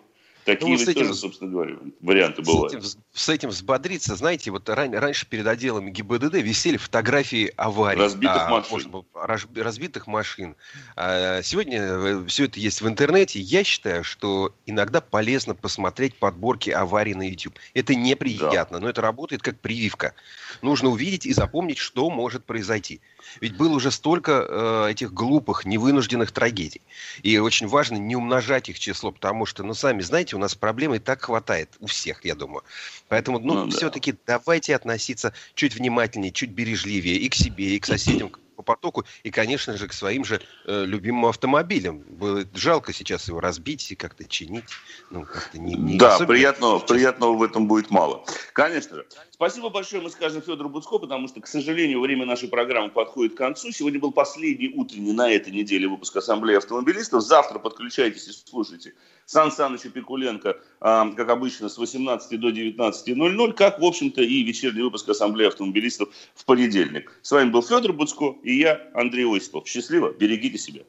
Такие 0.45 0.73
ну, 0.73 0.77
ведь 0.77 0.87
этим, 0.87 1.01
тоже, 1.01 1.15
собственно 1.15 1.51
говоря, 1.51 1.75
варианты 2.01 2.43
с 2.43 2.47
бывают. 2.47 2.73
Этим, 2.73 3.01
с 3.13 3.29
этим 3.29 3.49
взбодриться, 3.49 4.15
знаете, 4.15 4.51
вот 4.51 4.67
ран, 4.67 4.93
раньше 4.93 5.25
перед 5.25 5.47
отделами 5.47 5.89
ГИБДД 5.91 6.35
висели 6.35 6.77
фотографии 6.77 7.53
аварий. 7.55 7.99
Разбитых 7.99 8.41
а, 8.47 8.49
машин. 8.49 8.91
Может, 8.91 9.49
разбитых 9.57 10.07
машин. 10.07 10.55
А, 10.95 11.41
сегодня 11.41 11.81
э, 11.81 12.25
все 12.27 12.45
это 12.45 12.59
есть 12.59 12.81
в 12.81 12.87
интернете. 12.87 13.39
Я 13.39 13.63
считаю, 13.63 14.03
что 14.03 14.53
иногда 14.65 14.99
полезно 14.99 15.55
посмотреть 15.55 16.15
подборки 16.15 16.69
аварий 16.71 17.15
на 17.15 17.29
YouTube. 17.29 17.57
Это 17.73 17.95
неприятно, 17.95 18.79
да. 18.79 18.83
но 18.83 18.89
это 18.89 19.01
работает 19.01 19.41
как 19.41 19.59
прививка. 19.59 20.13
Нужно 20.61 20.89
увидеть 20.89 21.25
и 21.25 21.33
запомнить, 21.33 21.77
что 21.77 22.09
может 22.09 22.43
произойти. 22.45 22.99
Ведь 23.41 23.57
было 23.57 23.75
уже 23.75 23.91
столько 23.91 24.45
э, 24.47 24.91
этих 24.91 25.13
глупых, 25.13 25.65
невынужденных 25.65 26.31
трагедий. 26.31 26.81
И 27.21 27.37
очень 27.37 27.67
важно 27.67 27.97
не 27.97 28.15
умножать 28.15 28.69
их 28.69 28.79
число, 28.79 29.11
потому 29.11 29.45
что, 29.45 29.63
ну, 29.63 29.73
сами 29.73 30.01
знаете, 30.01 30.35
у 30.35 30.39
нас 30.39 30.55
проблемы 30.55 30.97
и 30.97 30.99
так 30.99 31.23
хватает 31.23 31.69
у 31.79 31.87
всех, 31.87 32.25
я 32.25 32.35
думаю. 32.35 32.63
Поэтому, 33.07 33.39
ну, 33.39 33.65
ну 33.65 33.69
все-таки 33.69 34.13
да. 34.13 34.39
давайте 34.39 34.75
относиться 34.75 35.33
чуть 35.55 35.75
внимательнее, 35.75 36.31
чуть 36.31 36.51
бережливее 36.51 37.17
и 37.17 37.29
к 37.29 37.35
себе, 37.35 37.75
и 37.75 37.79
к 37.79 37.85
соседям, 37.85 38.31
по 38.53 38.63
потоку 38.63 39.05
и, 39.23 39.31
конечно 39.31 39.77
же, 39.77 39.87
к 39.87 39.93
своим 39.93 40.23
же 40.23 40.41
э, 40.65 40.85
любимым 40.85 41.25
автомобилям. 41.25 41.99
Было 41.99 42.45
жалко 42.53 42.93
сейчас 42.93 43.27
его 43.27 43.39
разбить 43.39 43.91
и 43.91 43.95
как-то 43.95 44.25
чинить. 44.25 44.65
Ну, 45.09 45.25
как-то 45.25 45.59
не, 45.59 45.75
не 45.75 45.97
да, 45.97 46.19
приятного, 46.19 46.79
приятного 46.79 47.35
в 47.35 47.43
этом 47.43 47.67
будет 47.67 47.89
мало. 47.89 48.25
Конечно 48.53 48.97
же. 48.97 49.07
Спасибо 49.43 49.69
большое, 49.69 50.01
мы 50.01 50.09
скажем 50.09 50.41
Федору 50.41 50.69
Буцко, 50.69 50.99
потому 50.99 51.27
что, 51.27 51.41
к 51.41 51.47
сожалению, 51.47 51.99
время 51.99 52.25
нашей 52.25 52.47
программы 52.47 52.89
подходит 52.89 53.33
к 53.33 53.37
концу. 53.37 53.73
Сегодня 53.73 53.99
был 53.99 54.13
последний 54.13 54.69
утренний 54.73 55.11
на 55.11 55.29
этой 55.29 55.51
неделе 55.51 55.85
выпуск 55.89 56.15
Ассамблеи 56.15 56.55
автомобилистов. 56.55 57.23
Завтра 57.23 57.59
подключайтесь 57.59 58.25
и 58.29 58.31
слушайте 58.31 58.93
Сан 59.25 59.51
Саныча 59.51 59.89
Пикуленко, 59.89 60.49
э, 60.49 60.55
как 60.79 61.29
обычно, 61.29 61.67
с 61.67 61.77
18 61.77 62.39
до 62.39 62.51
19.00, 62.51 63.51
как, 63.51 63.81
в 63.81 63.83
общем-то, 63.83 64.21
и 64.21 64.43
вечерний 64.43 64.81
выпуск 64.81 65.09
Ассамблеи 65.09 65.47
автомобилистов 65.47 66.07
в 66.35 66.45
понедельник. 66.45 67.11
С 67.21 67.31
вами 67.31 67.49
был 67.49 67.63
Федор 67.63 67.91
Буцко 67.91 68.37
и 68.43 68.59
я, 68.59 68.81
Андрей 68.93 69.25
Осипов. 69.25 69.67
Счастливо, 69.67 70.13
берегите 70.13 70.57
себя. 70.57 70.83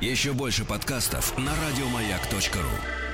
Еще 0.00 0.32
больше 0.32 0.64
подкастов 0.64 1.36
на 1.36 1.50
радиомаяк.ру 1.50 3.05